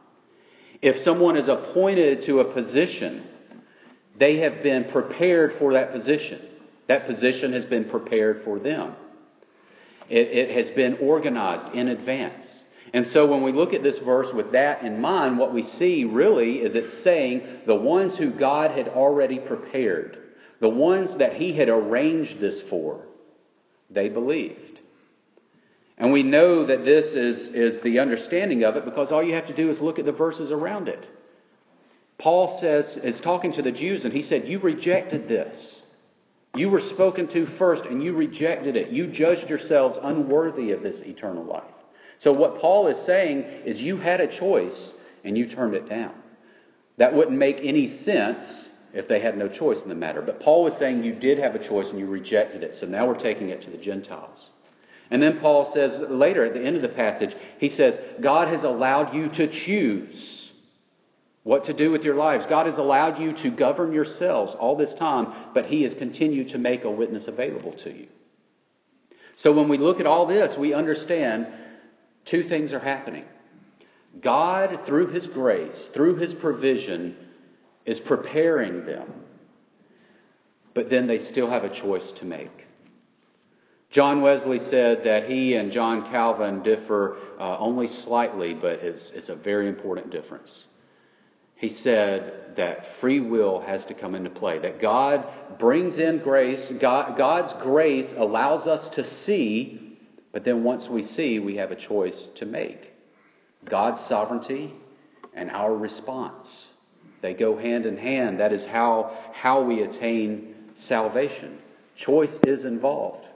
If 0.82 1.04
someone 1.04 1.38
is 1.38 1.48
appointed 1.48 2.24
to 2.24 2.40
a 2.40 2.54
position, 2.54 3.24
they 4.18 4.38
have 4.40 4.64
been 4.64 4.86
prepared 4.86 5.58
for 5.60 5.74
that 5.74 5.92
position. 5.92 6.42
That 6.88 7.06
position 7.06 7.54
has 7.54 7.66
been 7.66 7.86
prepared 7.86 8.44
for 8.44 8.60
them. 8.60 8.96
It, 10.10 10.28
it 10.28 10.58
has 10.58 10.72
been 10.72 10.98
organized 10.98 11.76
in 11.76 11.90
advance. 11.90 12.59
And 12.94 13.08
so 13.08 13.26
when 13.28 13.44
we 13.44 13.52
look 13.52 13.74
at 13.74 13.84
this 13.84 14.00
verse 14.00 14.34
with 14.34 14.52
that 14.54 14.84
in 14.84 15.00
mind, 15.00 15.38
what 15.38 15.54
we 15.54 15.64
see 15.64 16.06
really 16.06 16.58
is 16.58 16.76
it's 16.76 17.04
saying 17.04 17.44
the 17.68 17.76
ones 17.76 18.18
who 18.18 18.32
God 18.32 18.72
had 18.72 18.88
already 18.88 19.40
prepared, 19.40 20.18
the 20.60 20.70
ones 20.70 21.16
that 21.18 21.34
He 21.34 21.54
had 21.54 21.70
arranged 21.70 22.40
this 22.40 22.62
for, 22.70 23.06
they 23.90 24.10
believed. 24.10 24.80
And 25.98 26.14
we 26.14 26.24
know 26.24 26.66
that 26.66 26.86
this 26.86 27.08
is, 27.08 27.50
is 27.50 27.82
the 27.82 28.00
understanding 28.00 28.64
of 28.64 28.78
it 28.78 28.86
because 28.86 29.12
all 29.12 29.22
you 29.22 29.36
have 29.36 29.48
to 29.48 29.56
do 29.56 29.70
is 29.70 29.80
look 29.80 30.00
at 30.00 30.06
the 30.06 30.12
verses 30.14 30.50
around 30.50 30.88
it. 30.88 31.06
Paul 32.18 32.60
says, 32.60 32.98
is 32.98 33.20
talking 33.22 33.54
to 33.54 33.62
the 33.62 33.72
Jews, 33.72 34.04
and 34.04 34.14
he 34.14 34.24
said, 34.24 34.48
You 34.48 34.60
rejected 34.60 35.28
this. 35.28 35.82
You 36.56 36.70
were 36.70 36.82
spoken 36.82 37.28
to 37.30 37.48
first, 37.58 37.86
and 37.86 38.04
you 38.04 38.14
rejected 38.14 38.76
it. 38.76 38.90
You 38.90 39.08
judged 39.08 39.50
yourselves 39.50 39.98
unworthy 40.02 40.72
of 40.72 40.82
this 40.82 41.00
eternal 41.02 41.44
life. 41.44 41.64
So, 42.20 42.32
what 42.32 42.60
Paul 42.60 42.88
is 42.88 43.06
saying 43.06 43.44
is, 43.66 43.82
you 43.82 43.98
had 43.98 44.22
a 44.22 44.28
choice, 44.28 44.94
and 45.24 45.38
you 45.38 45.48
turned 45.48 45.74
it 45.74 45.90
down. 45.90 46.14
That 46.98 47.14
wouldn't 47.14 47.38
make 47.38 47.60
any 47.64 47.98
sense 48.00 48.46
if 48.94 49.08
they 49.08 49.20
had 49.20 49.38
no 49.38 49.48
choice 49.48 49.82
in 49.82 49.90
the 49.90 49.96
matter. 49.96 50.22
But 50.22 50.42
Paul 50.42 50.64
was 50.64 50.76
saying 50.78 51.04
you 51.04 51.14
did 51.14 51.40
have 51.40 51.56
a 51.56 51.66
choice, 51.66 51.90
and 51.90 52.00
you 52.00 52.08
rejected 52.08 52.64
it. 52.64 52.76
So 52.80 52.86
now 52.86 53.08
we're 53.08 53.20
taking 53.20 53.50
it 53.50 53.62
to 53.64 53.70
the 53.70 53.78
Gentiles. 53.78 54.50
And 55.12 55.22
then 55.22 55.40
Paul 55.40 55.72
says 55.74 56.10
later 56.10 56.46
at 56.46 56.54
the 56.54 56.62
end 56.62 56.76
of 56.76 56.82
the 56.82 56.90
passage, 56.90 57.36
he 57.58 57.70
says, 57.70 57.98
God 58.22 58.48
has 58.50 58.64
allowed 58.64 59.16
you 59.16 59.30
to 59.30 59.48
choose 59.48 60.52
what 61.44 61.66
to 61.66 61.74
do 61.74 61.90
with 61.90 62.04
your 62.04 62.16
lives. 62.16 62.46
God 62.48 62.68
has 62.68 62.78
allowed 62.78 63.20
you 63.20 63.34
to 63.38 63.50
govern 63.50 63.92
yourselves 63.92 64.56
all 64.60 64.76
this 64.76 64.94
time, 64.96 65.34
but 65.54 65.66
He 65.66 65.84
has 65.84 65.94
continued 65.96 66.50
to 66.50 66.58
make 66.58 66.84
a 66.84 66.92
witness 66.92 67.28
available 67.28 67.74
to 67.74 67.92
you. 67.92 68.08
So 69.36 69.52
when 69.54 69.70
we 69.70 69.78
look 69.78 70.00
at 70.00 70.06
all 70.06 70.28
this, 70.28 70.58
we 70.58 70.74
understand 70.74 71.48
two 72.30 72.48
things 72.48 72.74
are 72.74 72.80
happening. 72.80 73.26
God, 74.22 74.82
through 74.86 75.08
His 75.08 75.28
grace, 75.28 75.90
through 75.94 76.18
His 76.18 76.34
provision, 76.34 77.16
is 77.86 78.00
preparing 78.00 78.86
them, 78.86 79.12
but 80.74 80.90
then 80.90 81.08
they 81.08 81.26
still 81.26 81.50
have 81.50 81.64
a 81.64 81.82
choice 81.82 82.12
to 82.20 82.26
make. 82.26 82.52
John 83.92 84.22
Wesley 84.22 84.60
said 84.70 85.04
that 85.06 85.28
he 85.28 85.56
and 85.56 85.72
John 85.72 86.12
Calvin 86.12 86.62
differ 86.62 87.18
uh, 87.40 87.58
only 87.58 87.88
slightly, 87.88 88.54
but 88.54 88.80
it's, 88.84 89.12
it's 89.16 89.30
a 89.30 89.36
very 89.36 89.68
important 89.68 90.12
difference 90.12 90.66
he 91.60 91.70
said 91.70 92.56
that 92.56 92.86
free 93.02 93.20
will 93.20 93.60
has 93.60 93.86
to 93.88 93.94
come 93.94 94.16
into 94.16 94.30
play. 94.30 94.60
That 94.60 94.82
God 94.82 95.26
brings 95.60 96.00
in 96.00 96.20
grace. 96.20 96.72
God, 96.80 97.18
God's 97.18 97.54
grace 97.62 98.10
allows 98.16 98.66
us 98.66 98.90
to 98.96 99.06
see, 99.26 99.89
but 100.32 100.46
then 100.46 100.64
once 100.64 100.88
we 100.88 101.04
see, 101.04 101.40
we 101.40 101.56
have 101.58 101.72
a 101.72 101.76
choice 101.76 102.28
to 102.36 102.46
make. 102.46 102.94
God's 103.66 104.02
sovereignty 104.08 104.74
and 105.34 105.50
our 105.52 105.76
response. 105.76 106.48
They 107.22 107.34
go 107.34 107.58
hand 107.58 107.86
in 107.86 107.98
hand. 107.98 108.40
That 108.40 108.54
is 108.54 108.66
how, 108.66 109.18
how 109.34 109.64
we 109.64 109.82
attain 109.82 110.56
salvation. 110.78 111.60
Choice 111.96 112.38
is 112.44 112.64
involved, 112.64 113.28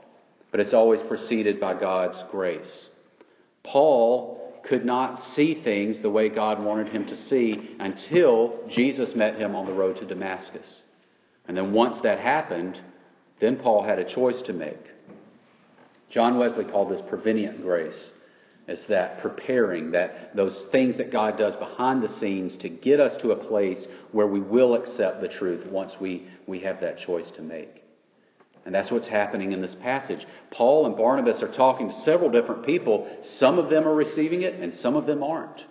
but 0.50 0.60
it's 0.60 0.72
always 0.72 1.00
preceded 1.02 1.60
by 1.60 1.78
God's 1.78 2.22
grace. 2.30 2.88
Paul 3.62 4.40
could 4.66 4.84
not 4.84 5.22
see 5.34 5.62
things 5.62 6.00
the 6.00 6.10
way 6.10 6.28
God 6.28 6.62
wanted 6.62 6.88
him 6.88 7.06
to 7.06 7.16
see 7.16 7.76
until 7.78 8.58
Jesus 8.68 9.14
met 9.14 9.36
him 9.36 9.54
on 9.54 9.66
the 9.66 9.74
road 9.74 9.96
to 9.96 10.06
Damascus. 10.06 10.66
And 11.46 11.56
then 11.56 11.72
once 11.72 12.00
that 12.02 12.18
happened, 12.18 12.80
then 13.40 13.56
Paul 13.56 13.82
had 13.82 13.98
a 13.98 14.14
choice 14.14 14.40
to 14.42 14.54
make. 14.54 14.80
John 16.14 16.38
Wesley 16.38 16.64
called 16.64 16.92
this 16.92 17.02
prevenient 17.08 17.60
grace. 17.60 18.00
It's 18.68 18.86
that 18.86 19.18
preparing, 19.18 19.90
that 19.90 20.36
those 20.36 20.66
things 20.70 20.96
that 20.98 21.10
God 21.10 21.36
does 21.36 21.56
behind 21.56 22.04
the 22.04 22.08
scenes 22.20 22.56
to 22.58 22.68
get 22.68 23.00
us 23.00 23.20
to 23.20 23.32
a 23.32 23.44
place 23.48 23.84
where 24.12 24.28
we 24.28 24.38
will 24.38 24.76
accept 24.76 25.20
the 25.20 25.28
truth 25.28 25.66
once 25.66 25.92
we, 26.00 26.28
we 26.46 26.60
have 26.60 26.80
that 26.82 26.98
choice 26.98 27.28
to 27.32 27.42
make. 27.42 27.82
And 28.64 28.72
that's 28.72 28.92
what's 28.92 29.08
happening 29.08 29.50
in 29.50 29.60
this 29.60 29.74
passage. 29.82 30.24
Paul 30.52 30.86
and 30.86 30.96
Barnabas 30.96 31.42
are 31.42 31.52
talking 31.52 31.90
to 31.90 32.00
several 32.02 32.30
different 32.30 32.64
people. 32.64 33.08
Some 33.38 33.58
of 33.58 33.68
them 33.68 33.86
are 33.86 33.94
receiving 33.94 34.42
it, 34.42 34.54
and 34.54 34.72
some 34.72 34.94
of 34.94 35.06
them 35.06 35.24
aren't. 35.24 35.64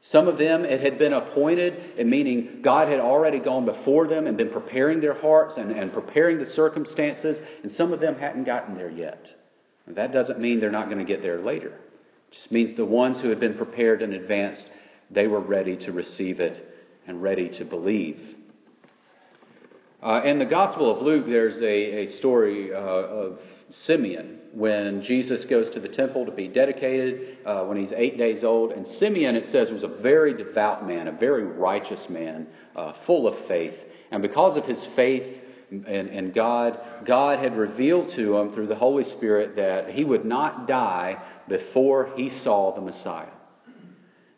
Some 0.00 0.28
of 0.28 0.38
them, 0.38 0.64
it 0.64 0.80
had 0.80 0.98
been 0.98 1.12
appointed, 1.12 2.06
meaning 2.06 2.60
God 2.62 2.88
had 2.88 3.00
already 3.00 3.38
gone 3.38 3.66
before 3.66 4.08
them 4.08 4.26
and 4.26 4.36
been 4.38 4.50
preparing 4.50 5.02
their 5.02 5.20
hearts 5.20 5.58
and, 5.58 5.72
and 5.72 5.92
preparing 5.92 6.38
the 6.38 6.46
circumstances, 6.46 7.36
and 7.62 7.70
some 7.70 7.92
of 7.92 8.00
them 8.00 8.18
hadn't 8.18 8.44
gotten 8.44 8.74
there 8.74 8.90
yet. 8.90 9.37
That 9.94 10.12
doesn't 10.12 10.40
mean 10.40 10.60
they're 10.60 10.70
not 10.70 10.86
going 10.86 10.98
to 10.98 11.04
get 11.04 11.22
there 11.22 11.40
later. 11.40 11.68
It 11.68 12.34
just 12.34 12.52
means 12.52 12.76
the 12.76 12.84
ones 12.84 13.20
who 13.20 13.28
had 13.28 13.40
been 13.40 13.54
prepared 13.54 14.02
in 14.02 14.12
advance, 14.12 14.64
they 15.10 15.26
were 15.26 15.40
ready 15.40 15.76
to 15.76 15.92
receive 15.92 16.40
it 16.40 16.64
and 17.06 17.22
ready 17.22 17.48
to 17.50 17.64
believe. 17.64 18.36
Uh, 20.02 20.22
in 20.24 20.38
the 20.38 20.46
Gospel 20.46 20.94
of 20.94 21.02
Luke, 21.02 21.26
there's 21.26 21.60
a, 21.60 22.06
a 22.06 22.10
story 22.18 22.72
uh, 22.72 22.78
of 22.78 23.38
Simeon 23.70 24.38
when 24.52 25.02
Jesus 25.02 25.44
goes 25.44 25.68
to 25.70 25.80
the 25.80 25.88
temple 25.88 26.24
to 26.24 26.32
be 26.32 26.48
dedicated 26.48 27.38
uh, 27.44 27.64
when 27.64 27.76
he's 27.76 27.92
eight 27.92 28.16
days 28.16 28.44
old. 28.44 28.72
And 28.72 28.86
Simeon, 28.86 29.34
it 29.34 29.48
says, 29.50 29.70
was 29.70 29.82
a 29.82 29.88
very 29.88 30.34
devout 30.34 30.86
man, 30.86 31.08
a 31.08 31.12
very 31.12 31.44
righteous 31.44 32.08
man, 32.08 32.46
uh, 32.76 32.92
full 33.06 33.26
of 33.26 33.46
faith. 33.46 33.74
And 34.10 34.22
because 34.22 34.56
of 34.56 34.64
his 34.64 34.86
faith 34.94 35.37
in, 35.70 35.84
in 35.84 36.32
God, 36.32 36.78
God 37.04 37.38
had 37.38 37.56
revealed 37.56 38.10
to 38.10 38.36
him 38.38 38.52
through 38.52 38.68
the 38.68 38.74
Holy 38.74 39.04
Spirit 39.04 39.56
that 39.56 39.90
he 39.90 40.04
would 40.04 40.24
not 40.24 40.66
die 40.66 41.22
before 41.48 42.12
he 42.16 42.30
saw 42.40 42.74
the 42.74 42.80
Messiah. 42.80 43.28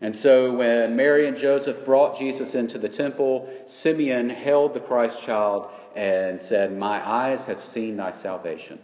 And 0.01 0.17
so 0.17 0.55
when 0.55 0.97
Mary 0.97 1.29
and 1.29 1.37
Joseph 1.37 1.85
brought 1.85 2.19
Jesus 2.19 2.55
into 2.55 2.79
the 2.79 2.89
temple, 2.89 3.49
Simeon 3.83 4.31
held 4.31 4.75
the 4.75 4.81
Christ 4.81 5.23
child 5.25 5.71
and 5.95 6.41
said, 6.49 6.77
My 6.77 7.07
eyes 7.07 7.41
have 7.47 7.63
seen 7.75 7.97
thy 7.99 8.21
salvation. 8.23 8.79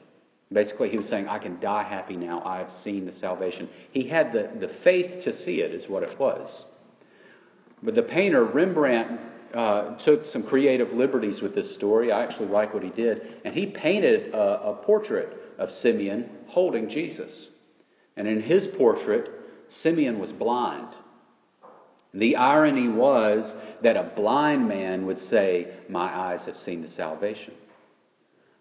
Basically, 0.53 0.91
he 0.91 0.99
was 0.99 1.09
saying, 1.09 1.27
I 1.27 1.39
can 1.39 1.59
die 1.59 1.83
happy 1.83 2.17
now. 2.17 2.43
I 2.45 2.59
have 2.59 2.73
seen 2.85 3.07
the 3.07 3.13
salvation. 3.13 3.69
He 3.91 4.09
had 4.09 4.33
the, 4.33 4.51
the 4.61 4.73
faith 4.85 5.25
to 5.25 5.37
see 5.45 5.61
it, 5.61 5.73
is 5.73 5.89
what 5.89 6.03
it 6.03 6.19
was. 6.21 6.65
But 7.83 7.95
the 7.95 8.03
painter, 8.03 8.45
Rembrandt, 8.45 9.21
uh, 9.55 9.97
took 9.99 10.27
some 10.27 10.43
creative 10.43 10.93
liberties 10.93 11.41
with 11.41 11.55
this 11.55 11.75
story. 11.75 12.13
I 12.13 12.25
actually 12.25 12.49
like 12.49 12.75
what 12.75 12.83
he 12.83 12.91
did. 12.91 13.41
And 13.45 13.55
he 13.55 13.67
painted 13.67 14.35
a, 14.35 14.71
a 14.71 14.75
portrait 14.85 15.37
of 15.59 15.71
Simeon 15.71 16.31
holding 16.49 16.89
Jesus. 16.89 17.49
And 18.17 18.27
in 18.27 18.43
his 18.43 18.67
portrait, 18.79 19.31
Simeon 19.69 20.19
was 20.19 20.33
blind. 20.33 20.89
The 22.15 22.37
irony 22.37 22.89
was 22.89 23.53
that 23.83 23.97
a 23.97 24.13
blind 24.17 24.69
man 24.69 25.07
would 25.07 25.21
say, 25.21 25.75
My 25.89 26.07
eyes 26.07 26.41
have 26.47 26.57
seen 26.57 26.83
the 26.83 26.89
salvation. 26.89 27.53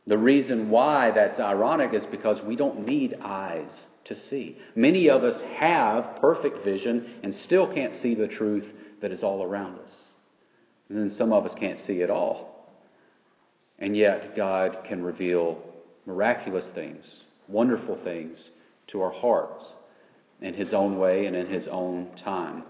The 0.07 0.17
reason 0.17 0.69
why 0.69 1.11
that's 1.11 1.39
ironic 1.39 1.93
is 1.93 2.05
because 2.05 2.41
we 2.41 2.55
don't 2.55 2.85
need 2.85 3.17
eyes 3.21 3.71
to 4.05 4.15
see. 4.15 4.57
Many 4.75 5.09
of 5.09 5.23
us 5.23 5.41
have 5.57 6.17
perfect 6.21 6.63
vision 6.63 7.15
and 7.23 7.33
still 7.33 7.73
can't 7.73 7.93
see 8.01 8.13
the 8.13 8.27
truth 8.27 8.67
that 9.01 9.11
is 9.11 9.23
all 9.23 9.43
around 9.43 9.79
us. 9.79 9.91
And 10.89 10.97
then 10.97 11.11
some 11.11 11.33
of 11.33 11.45
us 11.45 11.55
can't 11.55 11.79
see 11.79 12.03
at 12.03 12.09
all. 12.09 12.69
And 13.79 13.95
yet, 13.95 14.35
God 14.35 14.83
can 14.85 15.03
reveal 15.03 15.61
miraculous 16.05 16.67
things, 16.69 17.05
wonderful 17.47 17.97
things 18.03 18.49
to 18.87 19.01
our 19.01 19.11
hearts 19.11 19.65
in 20.41 20.53
His 20.53 20.73
own 20.73 20.97
way 20.97 21.25
and 21.25 21.35
in 21.35 21.47
His 21.47 21.67
own 21.67 22.09
time. 22.23 22.63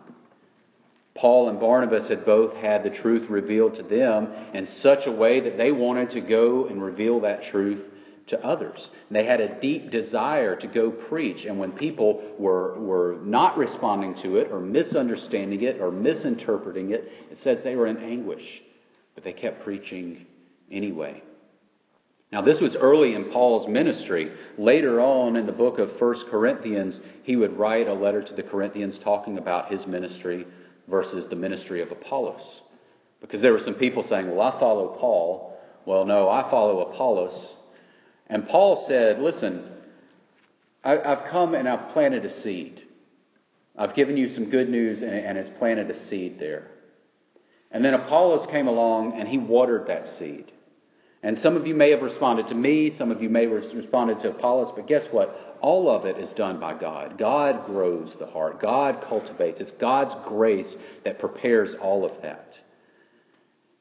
Paul 1.13 1.49
and 1.49 1.59
Barnabas 1.59 2.09
had 2.09 2.25
both 2.25 2.53
had 2.55 2.83
the 2.83 2.89
truth 2.89 3.29
revealed 3.29 3.75
to 3.75 3.83
them 3.83 4.27
in 4.53 4.67
such 4.67 5.07
a 5.07 5.11
way 5.11 5.39
that 5.41 5.57
they 5.57 5.71
wanted 5.71 6.09
to 6.11 6.21
go 6.21 6.65
and 6.65 6.81
reveal 6.81 7.21
that 7.21 7.43
truth 7.43 7.81
to 8.27 8.43
others. 8.43 8.89
And 9.09 9.15
they 9.15 9.25
had 9.25 9.39
a 9.39 9.59
deep 9.59 9.91
desire 9.91 10.55
to 10.55 10.67
go 10.67 10.89
preach. 10.89 11.45
And 11.45 11.59
when 11.59 11.71
people 11.71 12.23
were, 12.39 12.79
were 12.79 13.17
not 13.23 13.57
responding 13.57 14.15
to 14.23 14.37
it 14.37 14.51
or 14.51 14.59
misunderstanding 14.59 15.61
it 15.61 15.79
or 15.79 15.91
misinterpreting 15.91 16.91
it, 16.91 17.11
it 17.31 17.37
says 17.43 17.61
they 17.63 17.75
were 17.75 17.87
in 17.87 17.97
anguish. 17.97 18.61
But 19.13 19.23
they 19.23 19.33
kept 19.33 19.63
preaching 19.63 20.25
anyway. 20.71 21.21
Now, 22.31 22.41
this 22.41 22.59
was 22.59 22.75
early 22.75 23.13
in 23.13 23.25
Paul's 23.25 23.67
ministry. 23.67 24.31
Later 24.57 24.99
on 24.99 25.35
in 25.35 25.45
the 25.45 25.51
book 25.51 25.77
of 25.77 26.01
1 26.01 26.29
Corinthians, 26.29 26.99
he 27.23 27.35
would 27.35 27.57
write 27.57 27.87
a 27.87 27.93
letter 27.93 28.21
to 28.23 28.33
the 28.33 28.43
Corinthians 28.43 28.97
talking 28.99 29.37
about 29.37 29.71
his 29.71 29.85
ministry 29.85 30.45
versus 30.89 31.27
the 31.27 31.35
ministry 31.35 31.81
of 31.81 31.91
Apollos. 31.91 32.61
Because 33.21 33.41
there 33.41 33.53
were 33.53 33.63
some 33.63 33.75
people 33.75 34.03
saying, 34.03 34.29
Well, 34.29 34.41
I 34.41 34.59
follow 34.59 34.97
Paul. 34.99 35.57
Well, 35.85 36.05
no, 36.05 36.27
I 36.27 36.49
follow 36.49 36.91
Apollos. 36.91 37.55
And 38.27 38.47
Paul 38.47 38.85
said, 38.87 39.19
Listen, 39.19 39.69
I, 40.83 40.91
have 40.91 41.25
come 41.29 41.55
and 41.55 41.67
I've 41.67 41.93
planted 41.93 42.25
a 42.25 42.41
seed. 42.41 42.81
I've 43.77 43.95
given 43.95 44.17
you 44.17 44.33
some 44.33 44.49
good 44.49 44.69
news 44.69 45.01
and, 45.01 45.11
and 45.11 45.37
it's 45.37 45.49
planted 45.57 45.89
a 45.89 46.07
seed 46.07 46.39
there. 46.39 46.71
And 47.71 47.83
then 47.83 47.93
Apollos 47.93 48.47
came 48.51 48.67
along 48.67 49.19
and 49.19 49.27
he 49.27 49.37
watered 49.37 49.87
that 49.87 50.07
seed. 50.07 50.51
And 51.23 51.37
some 51.39 51.57
of 51.57 51.65
you 51.65 51.73
may 51.73 51.89
have 51.89 52.03
responded 52.03 52.47
to 52.49 52.55
me, 52.55 52.91
some 52.91 53.09
of 53.09 53.21
you 53.21 53.29
may 53.29 53.49
have 53.49 53.73
responded 53.73 54.19
to 54.19 54.29
Apollos, 54.29 54.71
but 54.75 54.87
guess 54.87 55.07
what? 55.09 55.57
All 55.59 55.89
of 55.89 56.05
it 56.05 56.19
is 56.19 56.31
done 56.33 56.59
by 56.59 56.75
God. 56.75 57.17
God 57.17 57.65
grows 57.65 58.15
the 58.19 58.27
heart, 58.27 58.61
God 58.61 59.03
cultivates. 59.09 59.59
It's 59.59 59.71
God's 59.71 60.13
grace 60.27 60.77
that 61.03 61.17
prepares 61.17 61.73
all 61.75 62.05
of 62.05 62.21
that. 62.21 62.53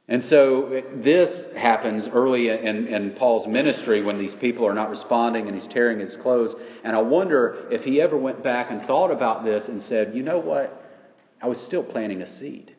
And 0.07 0.23
so 0.25 0.83
this 0.97 1.55
happens 1.57 2.07
early 2.09 2.51
in, 2.51 2.89
in, 2.89 3.13
Paul's 3.13 3.47
ministry 3.47 4.03
when 4.03 4.19
these 4.19 4.35
people 4.35 4.67
are 4.67 4.75
not 4.75 4.91
responding 4.91 5.49
and 5.49 5.59
he's 5.59 5.73
tearing 5.73 5.99
his 5.99 6.15
clothes. 6.17 6.55
And 6.83 6.95
I 6.95 7.01
wonder 7.01 7.67
if 7.71 7.85
he 7.85 8.03
ever 8.03 8.17
went 8.17 8.43
back 8.43 8.71
and 8.71 8.83
thought 8.83 9.11
about 9.11 9.45
this 9.45 9.67
and 9.69 9.83
said, 9.83 10.15
you 10.15 10.23
know 10.23 10.39
what? 10.39 10.83
I 11.41 11.47
was 11.47 11.59
still 11.63 11.83
planting 11.83 12.21
a 12.21 12.29
seed. 12.39 12.75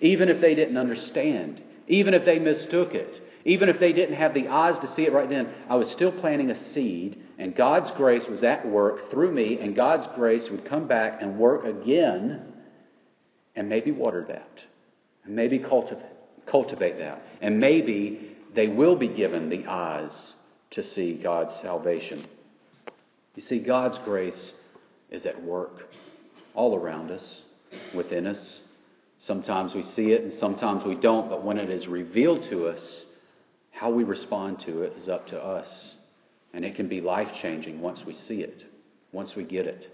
Even 0.00 0.28
if 0.28 0.40
they 0.40 0.56
didn't 0.56 0.76
understand, 0.76 1.62
even 1.86 2.12
if 2.12 2.24
they 2.24 2.40
mistook 2.40 2.92
it, 2.92 3.22
even 3.44 3.68
if 3.68 3.78
they 3.78 3.92
didn't 3.92 4.16
have 4.16 4.34
the 4.34 4.48
eyes 4.48 4.80
to 4.80 4.92
see 4.94 5.06
it 5.06 5.12
right 5.12 5.30
then, 5.30 5.48
I 5.70 5.76
was 5.76 5.90
still 5.92 6.12
planting 6.12 6.50
a 6.50 6.72
seed, 6.72 7.22
and 7.38 7.54
God's 7.54 7.90
grace 7.92 8.26
was 8.28 8.42
at 8.42 8.66
work 8.68 9.10
through 9.10 9.32
me, 9.32 9.58
and 9.60 9.74
God's 9.74 10.06
grace 10.14 10.50
would 10.50 10.64
come 10.64 10.86
back 10.86 11.22
and 11.22 11.38
work 11.38 11.64
again 11.64 12.52
and 13.56 13.68
maybe 13.68 13.90
water 13.90 14.24
that, 14.28 14.60
and 15.24 15.34
maybe 15.34 15.58
cultivate 15.58 16.17
cultivate 16.50 16.98
that. 16.98 17.22
And 17.40 17.58
maybe 17.58 18.36
they 18.54 18.68
will 18.68 18.96
be 18.96 19.08
given 19.08 19.48
the 19.48 19.66
eyes 19.66 20.12
to 20.70 20.82
see 20.82 21.14
God's 21.14 21.54
salvation. 21.62 22.26
You 23.34 23.42
see, 23.42 23.58
God's 23.58 23.98
grace 23.98 24.52
is 25.10 25.26
at 25.26 25.42
work 25.42 25.88
all 26.54 26.76
around 26.76 27.10
us, 27.10 27.42
within 27.94 28.26
us. 28.26 28.60
Sometimes 29.20 29.74
we 29.74 29.82
see 29.82 30.12
it 30.12 30.22
and 30.22 30.32
sometimes 30.32 30.84
we 30.84 30.94
don't, 30.94 31.28
but 31.28 31.44
when 31.44 31.58
it 31.58 31.70
is 31.70 31.86
revealed 31.86 32.42
to 32.50 32.66
us, 32.66 33.04
how 33.70 33.90
we 33.90 34.04
respond 34.04 34.60
to 34.60 34.82
it 34.82 34.94
is 34.98 35.08
up 35.08 35.28
to 35.28 35.40
us. 35.40 35.94
And 36.52 36.64
it 36.64 36.74
can 36.74 36.88
be 36.88 37.00
life 37.00 37.28
changing 37.40 37.80
once 37.80 38.04
we 38.04 38.14
see 38.14 38.40
it, 38.40 38.64
once 39.12 39.36
we 39.36 39.44
get 39.44 39.66
it. 39.66 39.88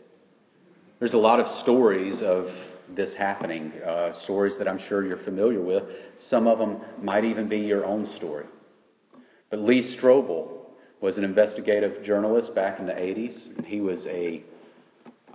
There's 0.98 1.12
a 1.12 1.18
lot 1.18 1.40
of 1.40 1.60
stories 1.62 2.22
of 2.22 2.50
this 2.88 3.14
happening, 3.14 3.72
uh, 3.86 4.12
stories 4.22 4.56
that 4.58 4.68
I'm 4.68 4.78
sure 4.78 5.06
you're 5.06 5.16
familiar 5.18 5.60
with. 5.60 5.84
Some 6.20 6.46
of 6.46 6.58
them 6.58 6.80
might 7.02 7.24
even 7.24 7.48
be 7.48 7.58
your 7.58 7.84
own 7.84 8.06
story. 8.16 8.46
But 9.50 9.60
Lee 9.60 9.96
Strobel 9.96 10.48
was 11.00 11.18
an 11.18 11.24
investigative 11.24 12.02
journalist 12.02 12.54
back 12.54 12.80
in 12.80 12.86
the 12.86 12.92
80s. 12.92 13.64
He 13.66 13.80
was 13.80 14.06
a, 14.06 14.42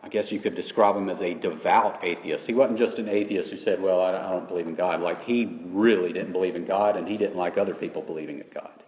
I 0.02 0.10
guess 0.10 0.32
you 0.32 0.40
could 0.40 0.56
describe 0.56 0.96
him 0.96 1.10
as 1.10 1.22
a 1.22 1.36
devout 1.36 2.04
atheist. 2.04 2.46
He 2.46 2.54
wasn't 2.54 2.80
just 2.80 2.98
an 2.98 3.08
atheist 3.08 3.50
who 3.50 3.58
said, 3.58 3.82
Well, 3.82 4.02
I 4.02 4.12
don't 4.32 4.48
believe 4.48 4.68
in 4.68 4.76
God. 4.76 5.02
Like, 5.02 5.24
he 5.24 5.62
really 5.68 6.12
didn't 6.12 6.32
believe 6.32 6.56
in 6.56 6.66
God, 6.66 6.98
and 6.98 7.08
he 7.08 7.18
didn't 7.18 7.38
like 7.38 7.58
other 7.58 7.76
people 7.76 8.02
believing 8.02 8.40
in 8.40 8.48
God. 8.54 8.84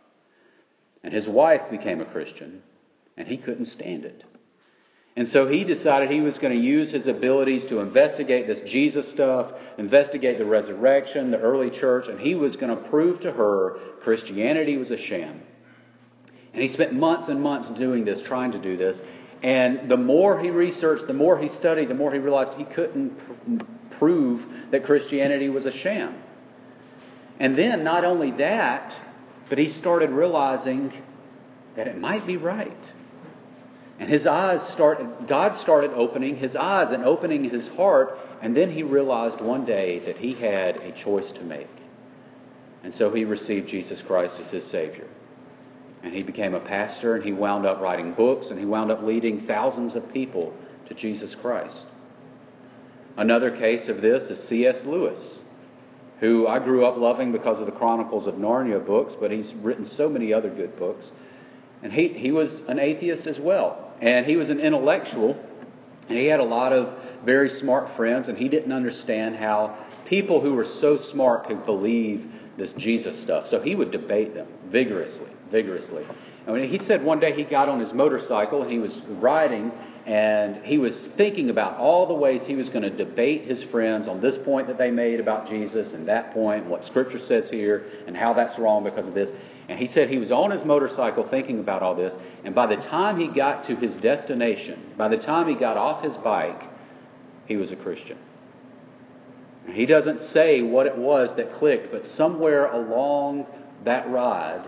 And 1.03 1.13
his 1.13 1.27
wife 1.27 1.61
became 1.69 2.01
a 2.01 2.05
Christian, 2.05 2.61
and 3.17 3.27
he 3.27 3.37
couldn't 3.37 3.65
stand 3.65 4.05
it. 4.05 4.23
And 5.15 5.27
so 5.27 5.47
he 5.47 5.65
decided 5.65 6.09
he 6.09 6.21
was 6.21 6.37
going 6.37 6.53
to 6.53 6.59
use 6.59 6.91
his 6.91 7.05
abilities 7.05 7.65
to 7.65 7.79
investigate 7.79 8.47
this 8.47 8.61
Jesus 8.69 9.09
stuff, 9.09 9.51
investigate 9.77 10.37
the 10.37 10.45
resurrection, 10.45 11.31
the 11.31 11.39
early 11.39 11.69
church, 11.69 12.07
and 12.07 12.19
he 12.19 12.33
was 12.33 12.55
going 12.55 12.75
to 12.75 12.89
prove 12.89 13.21
to 13.21 13.31
her 13.31 13.77
Christianity 14.03 14.77
was 14.77 14.89
a 14.89 14.97
sham. 14.97 15.41
And 16.53 16.61
he 16.61 16.69
spent 16.69 16.93
months 16.93 17.27
and 17.27 17.41
months 17.41 17.69
doing 17.71 18.05
this, 18.05 18.21
trying 18.21 18.53
to 18.53 18.59
do 18.59 18.77
this. 18.77 18.99
And 19.43 19.89
the 19.89 19.97
more 19.97 20.39
he 20.39 20.49
researched, 20.49 21.07
the 21.07 21.13
more 21.13 21.37
he 21.37 21.49
studied, 21.49 21.89
the 21.89 21.95
more 21.95 22.11
he 22.11 22.19
realized 22.19 22.53
he 22.53 22.65
couldn't 22.65 23.17
pr- 23.17 23.65
prove 23.97 24.45
that 24.71 24.85
Christianity 24.85 25.49
was 25.49 25.65
a 25.65 25.71
sham. 25.71 26.21
And 27.39 27.57
then, 27.57 27.83
not 27.83 28.05
only 28.05 28.31
that, 28.31 28.95
but 29.49 29.57
he 29.57 29.69
started 29.69 30.11
realizing 30.11 30.93
that 31.75 31.87
it 31.87 31.97
might 31.97 32.27
be 32.27 32.37
right. 32.37 32.71
And 33.99 34.09
his 34.09 34.25
eyes 34.25 34.61
started, 34.73 35.27
God 35.27 35.55
started 35.57 35.91
opening 35.91 36.35
his 36.35 36.55
eyes 36.55 36.91
and 36.91 37.03
opening 37.03 37.49
his 37.49 37.67
heart. 37.69 38.17
And 38.41 38.55
then 38.55 38.71
he 38.71 38.83
realized 38.83 39.39
one 39.41 39.65
day 39.65 39.99
that 40.05 40.17
he 40.17 40.33
had 40.33 40.77
a 40.77 40.91
choice 40.91 41.31
to 41.33 41.43
make. 41.43 41.69
And 42.83 42.93
so 42.95 43.13
he 43.13 43.25
received 43.25 43.69
Jesus 43.69 44.01
Christ 44.01 44.35
as 44.39 44.49
his 44.49 44.65
Savior. 44.65 45.07
And 46.03 46.13
he 46.13 46.23
became 46.23 46.55
a 46.55 46.59
pastor 46.59 47.15
and 47.15 47.23
he 47.23 47.31
wound 47.31 47.65
up 47.65 47.79
writing 47.79 48.13
books 48.13 48.47
and 48.47 48.57
he 48.57 48.65
wound 48.65 48.91
up 48.91 49.03
leading 49.03 49.45
thousands 49.45 49.95
of 49.95 50.11
people 50.11 50.53
to 50.87 50.95
Jesus 50.95 51.35
Christ. 51.35 51.77
Another 53.17 53.55
case 53.55 53.87
of 53.87 54.01
this 54.01 54.23
is 54.31 54.47
C.S. 54.47 54.83
Lewis, 54.85 55.37
who 56.19 56.47
I 56.47 56.59
grew 56.59 56.85
up 56.85 56.97
loving 56.97 57.31
because 57.31 57.59
of 57.59 57.65
the 57.65 57.71
Chronicles 57.71 58.25
of 58.25 58.35
Narnia 58.35 58.83
books, 58.83 59.13
but 59.19 59.31
he's 59.31 59.53
written 59.55 59.85
so 59.85 60.09
many 60.09 60.33
other 60.33 60.49
good 60.49 60.77
books. 60.79 61.11
And 61.83 61.91
he, 61.91 62.09
he 62.09 62.31
was 62.31 62.51
an 62.67 62.79
atheist 62.79 63.27
as 63.27 63.39
well. 63.39 63.91
And 64.01 64.25
he 64.25 64.35
was 64.35 64.49
an 64.49 64.59
intellectual, 64.59 65.37
and 66.09 66.17
he 66.17 66.25
had 66.25 66.39
a 66.39 66.45
lot 66.45 66.73
of 66.73 66.93
very 67.25 67.49
smart 67.59 67.95
friends, 67.95 68.27
and 68.27 68.37
he 68.37 68.49
didn't 68.49 68.71
understand 68.71 69.35
how 69.35 69.77
people 70.05 70.41
who 70.41 70.53
were 70.53 70.65
so 70.65 70.99
smart 71.11 71.47
could 71.47 71.65
believe 71.65 72.25
this 72.57 72.73
Jesus 72.73 73.19
stuff. 73.21 73.49
So 73.49 73.61
he 73.61 73.75
would 73.75 73.91
debate 73.91 74.33
them 74.33 74.47
vigorously, 74.69 75.29
vigorously. 75.51 76.05
And 76.47 76.65
he 76.65 76.79
said 76.85 77.03
one 77.03 77.19
day 77.19 77.33
he 77.33 77.43
got 77.43 77.69
on 77.69 77.79
his 77.79 77.93
motorcycle 77.93 78.63
and 78.63 78.71
he 78.71 78.79
was 78.79 78.91
riding, 79.07 79.71
and 80.05 80.65
he 80.65 80.79
was 80.79 80.95
thinking 81.15 81.51
about 81.51 81.77
all 81.77 82.07
the 82.07 82.13
ways 82.13 82.41
he 82.45 82.55
was 82.55 82.69
going 82.69 82.81
to 82.81 82.89
debate 82.89 83.45
his 83.45 83.63
friends 83.65 84.07
on 84.07 84.19
this 84.19 84.37
point 84.43 84.67
that 84.67 84.77
they 84.77 84.89
made 84.89 85.19
about 85.19 85.47
Jesus 85.47 85.93
and 85.93 86.07
that 86.07 86.33
point, 86.33 86.63
and 86.63 86.71
what 86.71 86.83
Scripture 86.83 87.19
says 87.19 87.49
here, 87.49 87.85
and 88.07 88.17
how 88.17 88.33
that's 88.33 88.57
wrong 88.57 88.83
because 88.83 89.05
of 89.05 89.13
this. 89.13 89.29
And 89.71 89.79
he 89.79 89.87
said 89.87 90.09
he 90.09 90.17
was 90.17 90.33
on 90.33 90.51
his 90.51 90.65
motorcycle 90.65 91.25
thinking 91.29 91.59
about 91.61 91.81
all 91.81 91.95
this, 91.95 92.13
and 92.43 92.53
by 92.53 92.67
the 92.67 92.75
time 92.75 93.17
he 93.17 93.27
got 93.27 93.65
to 93.67 93.75
his 93.77 93.95
destination, 94.01 94.77
by 94.97 95.07
the 95.07 95.15
time 95.15 95.47
he 95.47 95.55
got 95.55 95.77
off 95.77 96.03
his 96.03 96.17
bike, 96.17 96.63
he 97.45 97.55
was 97.55 97.71
a 97.71 97.77
Christian. 97.77 98.17
He 99.71 99.85
doesn't 99.85 100.19
say 100.31 100.61
what 100.61 100.87
it 100.87 100.97
was 100.97 101.33
that 101.37 101.53
clicked, 101.53 101.89
but 101.89 102.05
somewhere 102.05 102.65
along 102.65 103.47
that 103.85 104.09
ride, 104.09 104.67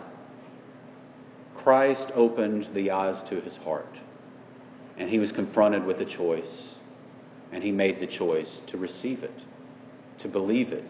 Christ 1.58 2.10
opened 2.16 2.70
the 2.74 2.92
eyes 2.92 3.22
to 3.28 3.42
his 3.42 3.58
heart. 3.58 3.98
And 4.98 5.10
he 5.10 5.20
was 5.20 5.34
confronted 5.34 5.84
with 5.84 6.00
a 6.00 6.06
choice. 6.06 6.70
And 7.52 7.62
he 7.62 7.74
made 7.74 8.00
the 8.00 8.08
choice 8.08 8.62
to 8.68 8.78
receive 8.78 9.22
it, 9.22 9.38
to 10.20 10.30
believe 10.30 10.72
it. 10.72 10.90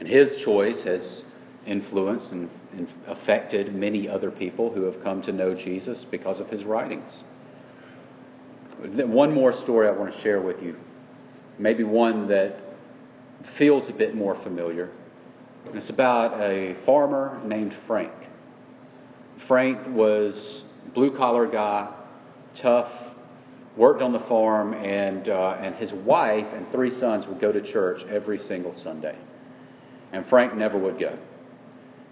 And 0.00 0.08
his 0.08 0.38
choice 0.38 0.82
has 0.82 1.22
influenced 1.66 2.32
and, 2.32 2.50
and 2.72 2.88
affected 3.06 3.74
many 3.74 4.08
other 4.08 4.30
people 4.30 4.72
who 4.72 4.82
have 4.82 5.02
come 5.02 5.22
to 5.22 5.32
know 5.32 5.54
Jesus 5.54 6.04
because 6.10 6.40
of 6.40 6.48
his 6.48 6.64
writings. 6.64 7.10
One 8.80 9.32
more 9.32 9.52
story 9.52 9.88
I 9.88 9.92
want 9.92 10.12
to 10.12 10.20
share 10.20 10.40
with 10.40 10.60
you, 10.62 10.76
maybe 11.58 11.84
one 11.84 12.26
that 12.28 12.58
feels 13.56 13.88
a 13.88 13.92
bit 13.92 14.14
more 14.14 14.34
familiar. 14.42 14.90
It's 15.72 15.90
about 15.90 16.40
a 16.40 16.76
farmer 16.84 17.40
named 17.44 17.74
Frank. 17.86 18.12
Frank 19.46 19.78
was 19.88 20.62
blue 20.94 21.16
collar 21.16 21.46
guy, 21.46 21.94
tough, 22.56 22.90
worked 23.76 24.02
on 24.02 24.12
the 24.12 24.20
farm, 24.20 24.74
and 24.74 25.28
uh, 25.28 25.56
and 25.60 25.74
his 25.76 25.92
wife 25.92 26.46
and 26.52 26.70
three 26.72 26.90
sons 26.90 27.26
would 27.26 27.40
go 27.40 27.52
to 27.52 27.60
church 27.60 28.02
every 28.10 28.38
single 28.38 28.74
Sunday, 28.82 29.16
and 30.12 30.26
Frank 30.26 30.56
never 30.56 30.78
would 30.78 30.98
go. 30.98 31.16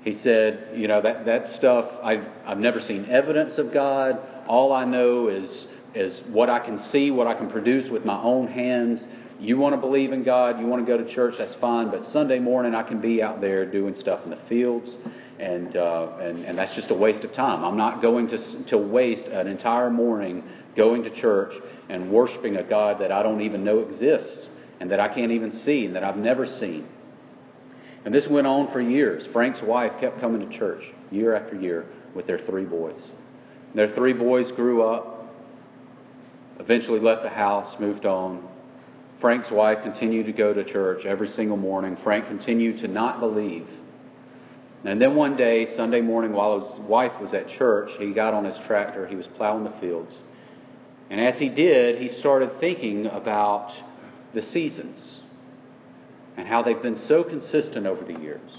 He 0.02 0.14
said, 0.14 0.78
you 0.78 0.88
know, 0.88 1.02
that, 1.02 1.26
that 1.26 1.46
stuff, 1.48 1.90
I've, 2.02 2.26
I've 2.46 2.58
never 2.58 2.80
seen 2.80 3.06
evidence 3.10 3.58
of 3.58 3.72
God. 3.72 4.18
All 4.46 4.72
I 4.72 4.84
know 4.84 5.28
is, 5.28 5.66
is 5.94 6.18
what 6.28 6.48
I 6.48 6.58
can 6.58 6.78
see, 6.78 7.10
what 7.10 7.26
I 7.26 7.34
can 7.34 7.50
produce 7.50 7.90
with 7.90 8.04
my 8.04 8.20
own 8.22 8.46
hands. 8.46 9.02
you 9.38 9.58
want 9.58 9.74
to 9.74 9.80
believe 9.80 10.12
in 10.12 10.24
God, 10.24 10.58
you 10.58 10.66
want 10.66 10.84
to 10.84 10.90
go 10.90 11.02
to 11.02 11.12
church, 11.12 11.34
that's 11.38 11.54
fine. 11.56 11.90
But 11.90 12.06
Sunday 12.06 12.38
morning, 12.38 12.74
I 12.74 12.82
can 12.82 13.00
be 13.00 13.22
out 13.22 13.40
there 13.40 13.70
doing 13.70 13.94
stuff 13.94 14.20
in 14.24 14.30
the 14.30 14.38
fields, 14.48 14.90
and 15.38 15.76
uh, 15.76 16.16
and 16.20 16.44
and 16.44 16.58
that's 16.58 16.74
just 16.74 16.90
a 16.90 16.94
waste 16.94 17.24
of 17.24 17.32
time. 17.32 17.64
I'm 17.64 17.76
not 17.76 18.02
going 18.02 18.28
to 18.28 18.64
to 18.64 18.78
waste 18.78 19.26
an 19.26 19.46
entire 19.46 19.90
morning 19.90 20.44
going 20.76 21.02
to 21.02 21.10
church 21.10 21.54
and 21.88 22.10
worshiping 22.10 22.56
a 22.56 22.62
God 22.62 23.00
that 23.00 23.12
I 23.12 23.22
don't 23.22 23.40
even 23.40 23.64
know 23.64 23.80
exists 23.80 24.46
and 24.78 24.90
that 24.90 25.00
I 25.00 25.08
can't 25.08 25.32
even 25.32 25.50
see 25.50 25.86
and 25.86 25.96
that 25.96 26.04
I've 26.04 26.16
never 26.16 26.46
seen. 26.46 26.86
And 28.04 28.14
this 28.14 28.26
went 28.28 28.46
on 28.46 28.72
for 28.72 28.80
years. 28.80 29.26
Frank's 29.32 29.62
wife 29.62 29.92
kept 30.00 30.20
coming 30.20 30.48
to 30.48 30.58
church 30.58 30.84
year 31.10 31.34
after 31.34 31.56
year 31.56 31.86
with 32.14 32.26
their 32.26 32.38
three 32.38 32.64
boys. 32.64 33.00
Their 33.74 33.94
three 33.94 34.14
boys 34.14 34.50
grew 34.52 34.82
up, 34.82 35.32
eventually 36.58 36.98
left 36.98 37.22
the 37.22 37.28
house, 37.28 37.78
moved 37.78 38.06
on. 38.06 38.48
Frank's 39.20 39.50
wife 39.50 39.82
continued 39.82 40.26
to 40.26 40.32
go 40.32 40.54
to 40.54 40.64
church 40.64 41.04
every 41.04 41.28
single 41.28 41.58
morning. 41.58 41.96
Frank 42.02 42.26
continued 42.26 42.78
to 42.78 42.88
not 42.88 43.20
believe. 43.20 43.68
And 44.84 45.00
then 45.00 45.14
one 45.14 45.36
day, 45.36 45.76
Sunday 45.76 46.00
morning, 46.00 46.32
while 46.32 46.60
his 46.60 46.80
wife 46.80 47.12
was 47.20 47.34
at 47.34 47.48
church, 47.48 47.90
he 47.98 48.12
got 48.12 48.32
on 48.32 48.46
his 48.46 48.56
tractor. 48.66 49.06
He 49.06 49.14
was 49.14 49.26
plowing 49.26 49.64
the 49.64 49.78
fields. 49.78 50.16
And 51.10 51.20
as 51.20 51.38
he 51.38 51.50
did, 51.50 52.00
he 52.00 52.08
started 52.08 52.58
thinking 52.60 53.06
about 53.06 53.74
the 54.32 54.42
seasons 54.42 55.19
and 56.40 56.48
how 56.48 56.62
they've 56.62 56.80
been 56.80 56.96
so 56.96 57.22
consistent 57.22 57.86
over 57.86 58.02
the 58.02 58.18
years. 58.18 58.50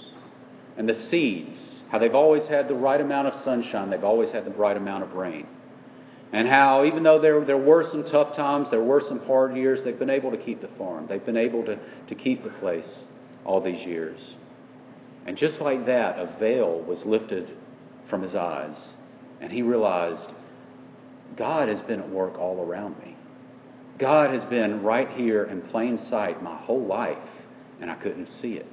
And 0.78 0.88
the 0.88 0.94
seeds, 0.94 1.58
how 1.90 1.98
they've 1.98 2.14
always 2.14 2.44
had 2.44 2.68
the 2.68 2.76
right 2.76 3.02
amount 3.02 3.28
of 3.28 3.44
sunshine, 3.44 3.90
they've 3.90 4.04
always 4.04 4.30
had 4.30 4.46
the 4.46 4.52
right 4.52 4.78
amount 4.78 5.04
of 5.04 5.14
rain. 5.14 5.48
And 6.32 6.48
how, 6.48 6.86
even 6.86 7.02
though 7.02 7.20
there, 7.20 7.44
there 7.44 7.58
were 7.58 7.90
some 7.90 8.06
tough 8.06 8.36
times, 8.36 8.70
there 8.70 8.84
were 8.84 9.02
some 9.02 9.18
hard 9.26 9.58
years, 9.58 9.84
they've 9.84 9.98
been 9.98 10.12
able 10.12 10.30
to 10.30 10.38
keep 10.38 10.62
the 10.62 10.68
farm. 10.78 11.08
They've 11.10 11.26
been 11.26 11.38
able 11.38 11.66
to, 11.66 11.80
to 12.08 12.14
keep 12.14 12.44
the 12.44 12.52
place 12.52 13.00
all 13.46 13.60
these 13.60 13.84
years. 13.84 14.20
And 15.26 15.36
just 15.36 15.60
like 15.60 15.88
that, 15.88 16.20
a 16.20 16.38
veil 16.38 16.82
was 16.82 17.04
lifted 17.04 17.50
from 18.12 18.22
his 18.22 18.36
eyes, 18.36 18.78
and 19.42 19.52
he 19.52 19.64
realized 19.64 20.30
God 21.36 21.68
has 21.68 21.82
been 21.82 22.00
at 22.00 22.10
work 22.12 22.38
all 22.38 22.64
around 22.64 23.00
me. 23.00 23.18
God 23.98 24.30
has 24.36 24.44
been 24.46 24.84
right 24.84 25.10
here 25.10 25.46
in 25.46 25.64
plain 25.64 25.98
sight 26.10 26.44
my 26.44 26.56
whole 26.58 26.86
life, 26.86 27.18
and 27.82 27.90
I 27.92 27.96
couldn't 27.96 28.28
see 28.28 28.54
it. 28.54 28.68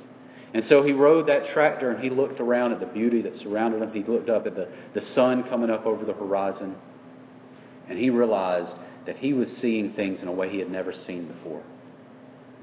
And 0.55 0.64
so 0.64 0.83
he 0.83 0.92
rode 0.92 1.27
that 1.27 1.49
tractor 1.49 1.90
and 1.90 2.03
he 2.03 2.11
looked 2.11 2.40
around 2.40 2.73
at 2.73 2.81
the 2.81 2.87
beauty 2.87 3.23
that 3.23 3.37
surrounded 3.37 3.83
him. 3.83 3.92
He 3.92 4.03
looked 4.03 4.31
up 4.31 4.47
at 4.47 4.55
the, 4.55 4.68
the 4.94 5.03
sun 5.03 5.42
coming 5.44 5.71
up 5.71 5.85
over 5.85 6.05
the 6.05 6.14
horizon. 6.14 6.77
And 7.88 7.99
he 7.99 8.11
realized 8.11 8.75
that 9.07 9.16
he 9.16 9.33
was 9.33 9.51
seeing 9.57 9.92
things 9.92 10.23
in 10.23 10.29
a 10.29 10.33
way 10.33 10.51
he 10.51 10.59
had 10.59 10.71
never 10.71 10.92
seen 10.92 11.27
before. 11.27 11.62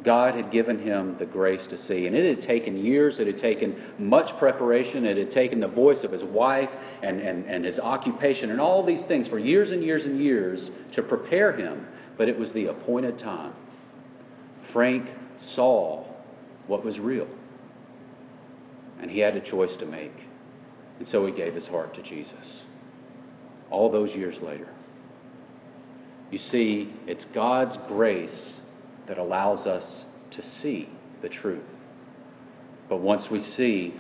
God 0.04 0.36
had 0.36 0.52
given 0.52 0.80
him 0.80 1.16
the 1.18 1.26
grace 1.26 1.66
to 1.68 1.78
see. 1.78 2.06
And 2.06 2.16
it 2.16 2.38
had 2.38 2.46
taken 2.46 2.78
years, 2.78 3.20
it 3.20 3.28
had 3.28 3.38
taken 3.38 3.82
much 3.98 4.38
preparation, 4.38 5.06
it 5.06 5.18
had 5.18 5.32
taken 5.32 5.60
the 5.60 5.68
voice 5.68 6.04
of 6.04 6.12
his 6.12 6.24
wife 6.24 6.70
and, 7.02 7.20
and, 7.20 7.46
and 7.46 7.66
his 7.66 7.80
occupation 7.80 8.52
and 8.52 8.60
all 8.62 8.86
these 8.86 9.04
things 9.06 9.28
for 9.28 9.40
years 9.40 9.72
and 9.72 9.84
years 9.84 10.06
and 10.06 10.20
years 10.20 10.70
to 10.94 11.02
prepare 11.02 11.54
him. 11.54 11.88
But 12.18 12.30
it 12.30 12.38
was 12.38 12.52
the 12.52 12.68
appointed 12.68 13.18
time. 13.20 13.54
Frank 14.72 15.10
saw 15.40 16.05
what 16.68 16.84
was 16.84 17.00
real. 17.00 17.28
And 19.02 19.12
he 19.12 19.20
had 19.20 19.36
a 19.36 19.42
choice 19.42 19.76
to 19.78 19.86
make. 19.86 20.16
And 21.00 21.08
so 21.08 21.26
he 21.26 21.34
gave 21.34 21.54
his 21.54 21.68
heart 21.68 21.94
to 21.96 22.02
Jesus. 22.02 22.64
All 23.70 23.92
those 23.92 24.16
years 24.16 24.42
later. 24.42 24.68
You 26.32 26.40
see, 26.40 26.94
it's 27.08 27.26
God's 27.34 27.78
grace 27.88 28.60
that 29.08 29.18
allows 29.18 29.68
us 29.68 30.06
to 30.32 30.44
see 30.44 30.90
the 31.22 31.30
truth. 31.30 31.64
But 32.90 32.98
once 32.98 33.30
we 33.30 33.42
see, 33.42 33.94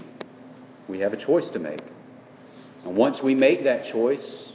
we 0.88 0.99
have 0.99 1.13
a 1.13 1.17
choice 1.17 1.49
to 1.51 1.60
make. 1.60 1.82
And 2.84 2.95
once 2.95 3.21
we 3.21 3.36
make 3.36 3.63
that 3.63 3.86
choice, 3.86 4.49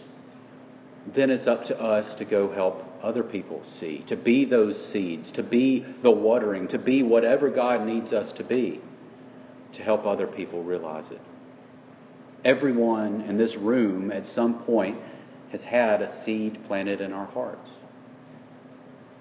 then 1.15 1.31
it's 1.31 1.47
up 1.47 1.67
to 1.67 1.81
us 1.81 2.15
to 2.15 2.25
go 2.25 2.51
help 2.53 2.85
other 3.03 3.23
people 3.23 3.63
see, 3.79 4.05
to 4.09 4.17
be 4.17 4.45
those 4.45 4.93
seeds, 4.93 5.31
to 5.33 5.43
be 5.43 5.85
the 6.03 6.11
watering, 6.11 6.69
to 6.69 6.79
be 6.79 7.03
whatever 7.03 7.51
God 7.51 7.87
needs 7.87 8.13
us 8.13 8.33
to 8.33 8.45
be 8.45 8.81
to 9.75 9.83
help 9.83 10.07
other 10.07 10.27
people 10.27 10.63
realize 10.63 11.11
it. 11.11 11.21
Everyone 12.45 13.23
in 13.23 13.37
this 13.37 13.57
room 13.57 14.11
at 14.11 14.27
some 14.27 14.63
point 14.65 14.99
has 15.53 15.63
had 15.63 16.03
a 16.03 16.25
seed 16.25 16.59
planted 16.67 17.01
in 17.01 17.13
our 17.13 17.27
hearts. 17.27 17.69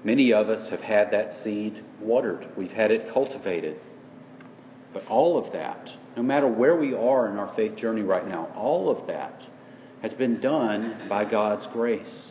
Many 0.03 0.31
of 0.31 0.49
us 0.49 0.69
have 0.69 0.79
had 0.79 1.11
that 1.11 1.43
seed 1.43 1.83
watered, 1.99 2.47
we've 2.55 2.71
had 2.71 2.91
it 2.91 3.13
cultivated. 3.13 3.79
But 4.93 5.05
all 5.07 5.37
of 5.37 5.51
that, 5.53 5.91
no 6.15 6.23
matter 6.23 6.47
where 6.47 6.77
we 6.77 6.93
are 6.93 7.29
in 7.29 7.37
our 7.37 7.53
faith 7.55 7.75
journey 7.75 8.01
right 8.01 8.27
now, 8.27 8.45
all 8.55 8.89
of 8.89 9.07
that 9.07 9.41
has 10.01 10.13
been 10.13 10.39
done 10.39 11.05
by 11.09 11.25
God's 11.25 11.67
grace. 11.73 12.28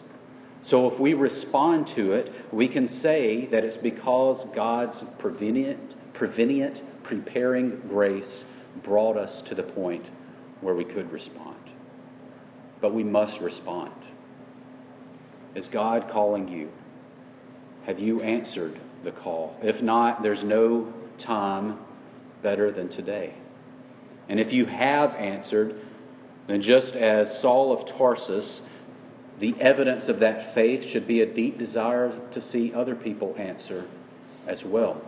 So 0.69 0.91
if 0.91 1.01
we 1.01 1.15
respond 1.15 1.87
to 1.97 2.13
it, 2.13 2.31
we 2.53 2.69
can 2.69 2.89
say 2.89 3.47
that 3.47 3.65
it's 3.65 3.79
because 3.79 4.45
God's 4.55 5.03
prevenient, 5.19 5.95
prevenient 6.13 6.83
preparing 7.05 7.81
grace 7.89 8.45
brought 8.85 9.17
us 9.17 9.43
to 9.49 9.55
the 9.55 9.63
point 9.63 10.05
where 10.61 10.75
we 10.75 10.85
could 10.85 11.11
respond. 11.11 11.57
But 12.83 12.95
we 12.95 13.03
must 13.03 13.41
respond. 13.41 13.93
Is 15.55 15.67
God 15.69 16.11
calling 16.11 16.49
you? 16.49 16.71
Have 17.87 17.99
you 17.99 18.21
answered 18.21 18.79
the 19.05 19.13
call? 19.13 19.57
If 19.63 19.81
not, 19.81 20.23
there's 20.23 20.45
no 20.45 20.93
time 21.19 21.79
better 22.43 22.71
than 22.71 22.91
today. 22.91 23.33
And 24.29 24.39
if 24.39 24.53
you 24.53 24.67
have 24.67 25.15
answered, 25.15 25.81
then 26.47 26.61
just 26.61 26.95
as 26.95 27.41
Saul 27.41 27.73
of 27.73 27.89
Tarsus, 27.97 28.61
the 29.41 29.55
evidence 29.61 30.09
of 30.09 30.21
that 30.21 30.55
faith 30.55 30.91
should 30.91 31.07
be 31.07 31.21
a 31.21 31.35
deep 31.35 31.59
desire 31.59 32.13
to 32.33 32.41
see 32.41 32.73
other 32.75 32.95
people 32.95 33.35
answer 33.39 33.87
as 34.47 34.65
well. 34.65 35.01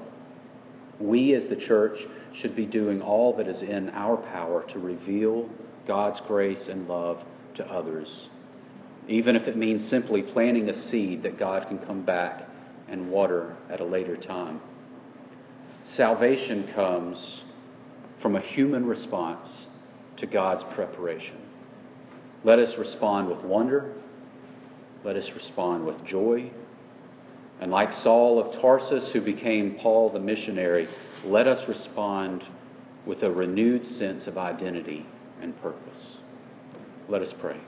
We 1.01 1.35
as 1.35 1.47
the 1.49 1.57
church 1.57 1.99
should 2.35 2.55
be 2.55 2.66
doing 2.66 3.03
all 3.03 3.37
that 3.37 3.49
is 3.49 3.62
in 3.62 3.90
our 3.90 4.16
power 4.16 4.62
to 4.69 4.79
reveal 4.79 5.49
God's 5.87 6.21
grace 6.29 6.69
and 6.69 6.87
love 6.87 7.25
to 7.57 7.66
others, 7.66 8.29
even 9.09 9.35
if 9.35 9.49
it 9.49 9.57
means 9.57 9.88
simply 9.88 10.23
planting 10.23 10.69
a 10.69 10.88
seed 10.90 11.23
that 11.25 11.38
God 11.38 11.66
can 11.66 11.79
come 11.79 12.03
back 12.03 12.47
and 12.88 13.11
water 13.11 13.57
at 13.69 13.81
a 13.81 13.85
later 13.85 14.16
time. 14.16 14.61
Salvation 15.87 16.73
comes 16.75 17.40
from 18.23 18.37
a 18.37 18.40
human 18.40 18.87
response 18.87 19.49
to 20.19 20.27
God's 20.27 20.62
preparation. 20.75 21.38
Let 22.45 22.59
us 22.59 22.79
respond 22.79 23.29
with 23.29 23.40
wonder. 23.40 23.95
Let 25.04 25.16
us 25.16 25.30
respond 25.30 25.86
with 25.86 26.04
joy. 26.04 26.50
And 27.60 27.70
like 27.70 27.92
Saul 27.92 28.38
of 28.38 28.60
Tarsus, 28.60 29.10
who 29.12 29.20
became 29.20 29.76
Paul 29.76 30.10
the 30.10 30.20
missionary, 30.20 30.88
let 31.24 31.46
us 31.46 31.68
respond 31.68 32.44
with 33.06 33.22
a 33.22 33.30
renewed 33.30 33.86
sense 33.86 34.26
of 34.26 34.38
identity 34.38 35.06
and 35.40 35.60
purpose. 35.60 36.12
Let 37.08 37.22
us 37.22 37.34
pray. 37.38 37.58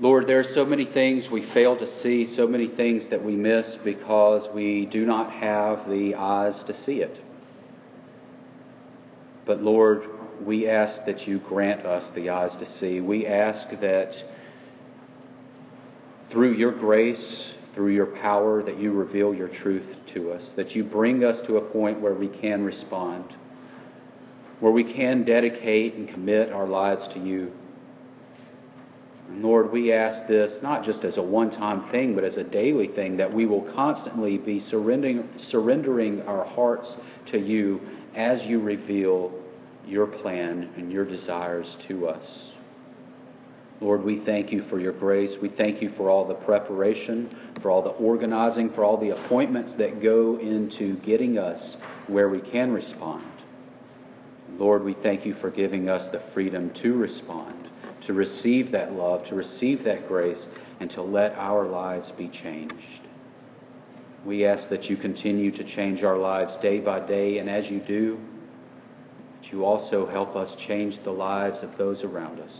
Lord, 0.00 0.26
there 0.26 0.40
are 0.40 0.52
so 0.54 0.64
many 0.64 0.84
things 0.84 1.30
we 1.30 1.42
fail 1.52 1.76
to 1.76 2.00
see, 2.02 2.34
so 2.34 2.46
many 2.46 2.66
things 2.66 3.08
that 3.10 3.24
we 3.24 3.36
miss 3.36 3.76
because 3.84 4.52
we 4.52 4.86
do 4.86 5.06
not 5.06 5.32
have 5.32 5.88
the 5.88 6.16
eyes 6.16 6.62
to 6.64 6.74
see 6.74 7.00
it. 7.00 7.16
But 9.46 9.62
Lord, 9.62 10.13
we 10.42 10.68
ask 10.68 11.04
that 11.06 11.26
you 11.26 11.38
grant 11.38 11.86
us 11.86 12.08
the 12.14 12.30
eyes 12.30 12.54
to 12.56 12.66
see. 12.66 13.00
We 13.00 13.26
ask 13.26 13.68
that 13.80 14.14
through 16.30 16.54
your 16.54 16.72
grace, 16.72 17.52
through 17.74 17.92
your 17.92 18.06
power, 18.06 18.62
that 18.62 18.78
you 18.78 18.92
reveal 18.92 19.34
your 19.34 19.48
truth 19.48 19.86
to 20.14 20.32
us, 20.32 20.42
that 20.56 20.74
you 20.74 20.84
bring 20.84 21.24
us 21.24 21.40
to 21.46 21.56
a 21.56 21.60
point 21.60 22.00
where 22.00 22.14
we 22.14 22.28
can 22.28 22.64
respond, 22.64 23.24
where 24.60 24.72
we 24.72 24.84
can 24.84 25.24
dedicate 25.24 25.94
and 25.94 26.08
commit 26.08 26.52
our 26.52 26.66
lives 26.66 27.06
to 27.14 27.20
you. 27.20 27.52
Lord, 29.30 29.72
we 29.72 29.92
ask 29.92 30.28
this 30.28 30.62
not 30.62 30.84
just 30.84 31.04
as 31.04 31.16
a 31.16 31.22
one 31.22 31.50
time 31.50 31.88
thing, 31.90 32.14
but 32.14 32.24
as 32.24 32.36
a 32.36 32.44
daily 32.44 32.88
thing, 32.88 33.16
that 33.16 33.32
we 33.32 33.46
will 33.46 33.62
constantly 33.72 34.38
be 34.38 34.60
surrendering, 34.60 35.28
surrendering 35.38 36.22
our 36.22 36.44
hearts 36.44 36.88
to 37.26 37.38
you 37.38 37.80
as 38.14 38.42
you 38.44 38.60
reveal 38.60 39.32
your 39.86 40.06
plan 40.06 40.70
and 40.76 40.90
your 40.90 41.04
desires 41.04 41.76
to 41.88 42.08
us. 42.08 42.50
Lord, 43.80 44.04
we 44.04 44.20
thank 44.20 44.52
you 44.52 44.64
for 44.70 44.78
your 44.80 44.92
grace. 44.92 45.36
We 45.42 45.48
thank 45.48 45.82
you 45.82 45.90
for 45.96 46.08
all 46.08 46.24
the 46.24 46.34
preparation, 46.34 47.36
for 47.60 47.70
all 47.70 47.82
the 47.82 47.90
organizing, 47.90 48.70
for 48.72 48.84
all 48.84 48.96
the 48.96 49.10
appointments 49.10 49.74
that 49.74 50.02
go 50.02 50.38
into 50.38 50.96
getting 50.98 51.38
us 51.38 51.76
where 52.06 52.28
we 52.28 52.40
can 52.40 52.72
respond. 52.72 53.24
Lord, 54.58 54.84
we 54.84 54.94
thank 54.94 55.26
you 55.26 55.34
for 55.34 55.50
giving 55.50 55.88
us 55.88 56.08
the 56.12 56.22
freedom 56.32 56.70
to 56.74 56.94
respond, 56.94 57.68
to 58.02 58.12
receive 58.12 58.70
that 58.70 58.92
love, 58.92 59.26
to 59.26 59.34
receive 59.34 59.82
that 59.84 60.06
grace, 60.06 60.46
and 60.80 60.88
to 60.92 61.02
let 61.02 61.34
our 61.34 61.66
lives 61.66 62.10
be 62.12 62.28
changed. 62.28 63.00
We 64.24 64.46
ask 64.46 64.68
that 64.68 64.88
you 64.88 64.96
continue 64.96 65.50
to 65.50 65.64
change 65.64 66.04
our 66.04 66.16
lives 66.16 66.56
day 66.58 66.78
by 66.78 67.00
day, 67.00 67.38
and 67.38 67.50
as 67.50 67.68
you 67.68 67.80
do, 67.80 68.18
you 69.54 69.64
also 69.64 70.04
help 70.04 70.34
us 70.34 70.52
change 70.56 70.98
the 71.04 71.12
lives 71.12 71.62
of 71.62 71.78
those 71.78 72.02
around 72.02 72.40
us. 72.40 72.52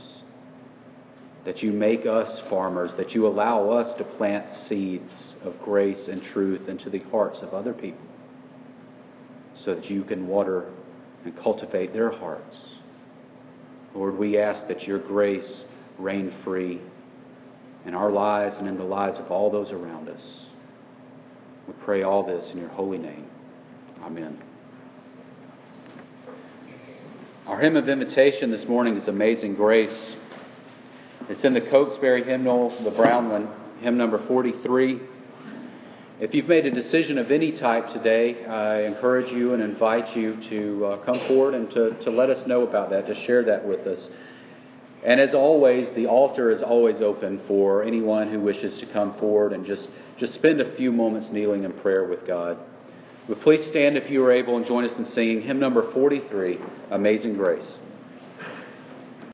That 1.44 1.60
you 1.60 1.72
make 1.72 2.06
us 2.06 2.40
farmers, 2.48 2.92
that 2.96 3.16
you 3.16 3.26
allow 3.26 3.68
us 3.70 3.92
to 3.98 4.04
plant 4.04 4.48
seeds 4.68 5.34
of 5.42 5.60
grace 5.60 6.06
and 6.06 6.22
truth 6.22 6.68
into 6.68 6.90
the 6.90 7.00
hearts 7.10 7.40
of 7.40 7.52
other 7.52 7.72
people, 7.72 8.06
so 9.64 9.74
that 9.74 9.90
you 9.90 10.04
can 10.04 10.28
water 10.28 10.66
and 11.24 11.36
cultivate 11.36 11.92
their 11.92 12.12
hearts. 12.12 12.56
Lord, 13.92 14.16
we 14.16 14.38
ask 14.38 14.68
that 14.68 14.86
your 14.86 15.00
grace 15.00 15.64
reign 15.98 16.32
free 16.44 16.80
in 17.86 17.94
our 17.94 18.10
lives 18.10 18.56
and 18.56 18.68
in 18.68 18.78
the 18.78 18.84
lives 18.84 19.18
of 19.18 19.32
all 19.32 19.50
those 19.50 19.72
around 19.72 20.08
us. 20.08 20.46
We 21.66 21.74
pray 21.84 22.04
all 22.04 22.22
this 22.22 22.52
in 22.52 22.58
your 22.58 22.68
holy 22.68 22.98
name. 22.98 23.26
Amen. 24.04 24.40
Our 27.54 27.60
hymn 27.60 27.76
of 27.76 27.88
invitation 27.88 28.50
this 28.50 28.66
morning 28.66 28.96
is 28.96 29.06
Amazing 29.06 29.54
Grace. 29.54 30.16
It's 31.28 31.44
in 31.44 31.54
the 31.54 31.60
Cokesbury 31.60 32.24
hymnal, 32.24 32.76
the 32.82 32.90
brown 32.90 33.30
one, 33.30 33.48
hymn 33.78 33.96
number 33.96 34.18
43. 34.26 35.00
If 36.18 36.34
you've 36.34 36.48
made 36.48 36.66
a 36.66 36.72
decision 36.72 37.16
of 37.16 37.30
any 37.30 37.52
type 37.52 37.92
today, 37.92 38.44
I 38.44 38.86
encourage 38.86 39.30
you 39.30 39.54
and 39.54 39.62
invite 39.62 40.16
you 40.16 40.34
to 40.50 40.84
uh, 40.84 41.04
come 41.04 41.20
forward 41.28 41.54
and 41.54 41.70
to, 41.70 41.90
to 42.02 42.10
let 42.10 42.28
us 42.28 42.44
know 42.44 42.62
about 42.62 42.90
that, 42.90 43.06
to 43.06 43.14
share 43.24 43.44
that 43.44 43.64
with 43.64 43.86
us. 43.86 44.08
And 45.04 45.20
as 45.20 45.32
always, 45.32 45.88
the 45.94 46.06
altar 46.06 46.50
is 46.50 46.60
always 46.60 47.00
open 47.00 47.40
for 47.46 47.84
anyone 47.84 48.32
who 48.32 48.40
wishes 48.40 48.80
to 48.80 48.86
come 48.86 49.16
forward 49.20 49.52
and 49.52 49.64
just, 49.64 49.88
just 50.18 50.34
spend 50.34 50.60
a 50.60 50.74
few 50.74 50.90
moments 50.90 51.28
kneeling 51.30 51.62
in 51.62 51.72
prayer 51.72 52.08
with 52.08 52.26
God. 52.26 52.58
But 53.28 53.40
please 53.40 53.66
stand 53.66 53.96
if 53.96 54.10
you 54.10 54.22
are 54.24 54.32
able 54.32 54.56
and 54.56 54.66
join 54.66 54.84
us 54.84 54.98
in 54.98 55.06
singing 55.06 55.42
hymn 55.42 55.58
number 55.58 55.90
43, 55.92 56.58
Amazing 56.90 57.34
Grace. 57.34 57.76